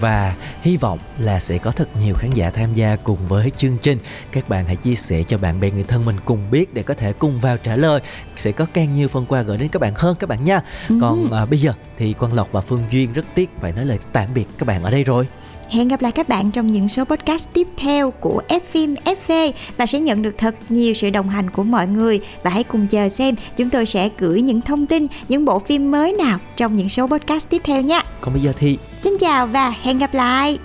và 0.00 0.34
hy 0.62 0.76
vọng 0.76 0.98
là 1.18 1.40
sẽ 1.40 1.58
có 1.58 1.70
thật 1.70 1.88
nhiều 2.00 2.14
khán 2.14 2.30
giả 2.34 2.50
tham 2.50 2.74
gia 2.74 2.96
cùng 2.96 3.18
với 3.28 3.50
chương 3.56 3.76
trình. 3.82 3.98
Các 4.32 4.48
bạn 4.48 4.66
hãy 4.66 4.76
chia 4.76 4.94
sẻ 4.94 5.22
cho 5.26 5.38
bạn 5.38 5.60
bè 5.60 5.70
người 5.70 5.84
thân 5.84 6.04
mình 6.04 6.16
cùng 6.24 6.50
biết 6.50 6.74
để 6.74 6.82
có 6.82 6.94
thể 6.94 7.12
cùng 7.12 7.40
vào 7.40 7.56
trả 7.56 7.76
lời. 7.76 8.00
Sẽ 8.36 8.52
có 8.52 8.66
càng 8.72 8.94
nhiều 8.94 9.08
phần 9.08 9.26
quà 9.26 9.42
gửi 9.42 9.58
đến 9.58 9.68
các 9.68 9.82
bạn 9.82 9.92
hơn 9.96 10.16
các 10.18 10.28
bạn 10.28 10.44
nha. 10.44 10.60
Còn 11.00 11.32
à, 11.32 11.44
bây 11.44 11.58
giờ 11.58 11.72
thì 11.98 12.12
Quang 12.12 12.32
Lộc 12.32 12.52
và 12.52 12.60
Phương 12.60 12.82
Duyên 12.90 13.12
rất 13.12 13.24
tiếc 13.34 13.50
phải 13.60 13.72
nói 13.72 13.84
lời 13.84 13.98
tạm 14.12 14.28
biệt 14.34 14.44
các 14.58 14.68
bạn 14.68 14.82
ở 14.82 14.90
đây 14.90 15.04
rồi. 15.04 15.26
Hẹn 15.68 15.88
gặp 15.88 16.02
lại 16.02 16.12
các 16.12 16.28
bạn 16.28 16.50
trong 16.50 16.66
những 16.66 16.88
số 16.88 17.04
podcast 17.04 17.48
tiếp 17.52 17.68
theo 17.76 18.10
của 18.10 18.42
F 18.48 18.60
phim 18.70 18.94
FV 18.94 19.52
và 19.76 19.86
sẽ 19.86 20.00
nhận 20.00 20.22
được 20.22 20.38
thật 20.38 20.54
nhiều 20.68 20.94
sự 20.94 21.10
đồng 21.10 21.28
hành 21.28 21.50
của 21.50 21.62
mọi 21.62 21.86
người. 21.86 22.20
Và 22.42 22.50
hãy 22.50 22.64
cùng 22.64 22.86
chờ 22.86 23.08
xem 23.08 23.34
chúng 23.56 23.70
tôi 23.70 23.86
sẽ 23.86 24.08
gửi 24.18 24.42
những 24.42 24.60
thông 24.60 24.86
tin, 24.86 25.06
những 25.28 25.44
bộ 25.44 25.58
phim 25.58 25.90
mới 25.90 26.12
nào 26.12 26.38
trong 26.56 26.76
những 26.76 26.88
số 26.88 27.06
podcast 27.06 27.50
tiếp 27.50 27.62
theo 27.64 27.82
nha. 27.82 28.02
Còn 28.20 28.34
bây 28.34 28.42
giờ 28.42 28.52
thì 28.58 28.78
Xin 29.00 29.12
chào 29.20 29.46
và 29.46 29.74
hẹn 29.82 29.98
gặp 29.98 30.14
lại. 30.14 30.58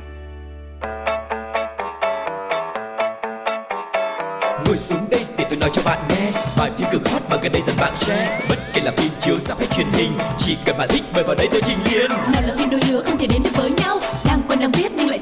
Ngồi 4.65 4.77
xuống 4.77 5.05
đây 5.12 5.21
để 5.38 5.45
tôi 5.49 5.60
nói 5.60 5.69
cho 5.73 5.81
bạn 5.86 5.99
nghe. 6.10 6.31
Vài 6.57 6.71
phim 6.77 6.88
cực 6.91 7.10
hot 7.10 7.21
mà 7.29 7.38
gần 7.43 7.51
đây 7.51 7.62
dần 7.65 7.75
bạn 7.79 7.95
share. 7.95 8.39
Bất 8.49 8.55
kể 8.73 8.81
là 8.81 8.91
phim 8.97 9.12
chiếu 9.19 9.39
rạp 9.39 9.57
hay 9.57 9.67
truyền 9.67 9.88
hình 9.93 10.12
Chỉ 10.38 10.57
cần 10.65 10.77
bạn 10.77 10.89
thích 10.91 11.03
mời 11.13 11.23
vào 11.23 11.36
đây 11.36 11.47
tôi 11.51 11.62
trình 11.63 11.77
liền 11.91 12.10
nào 12.10 12.41
là 12.47 12.55
phim 12.57 12.69
đôi 12.69 12.81
lứa 12.89 13.03
không 13.05 13.17
thể 13.17 13.27
đến 13.27 13.43
được 13.43 13.49
với 13.55 13.71
đang 14.60 14.72
biết 14.72 14.91
nhưng 14.98 15.08
lại 15.08 15.20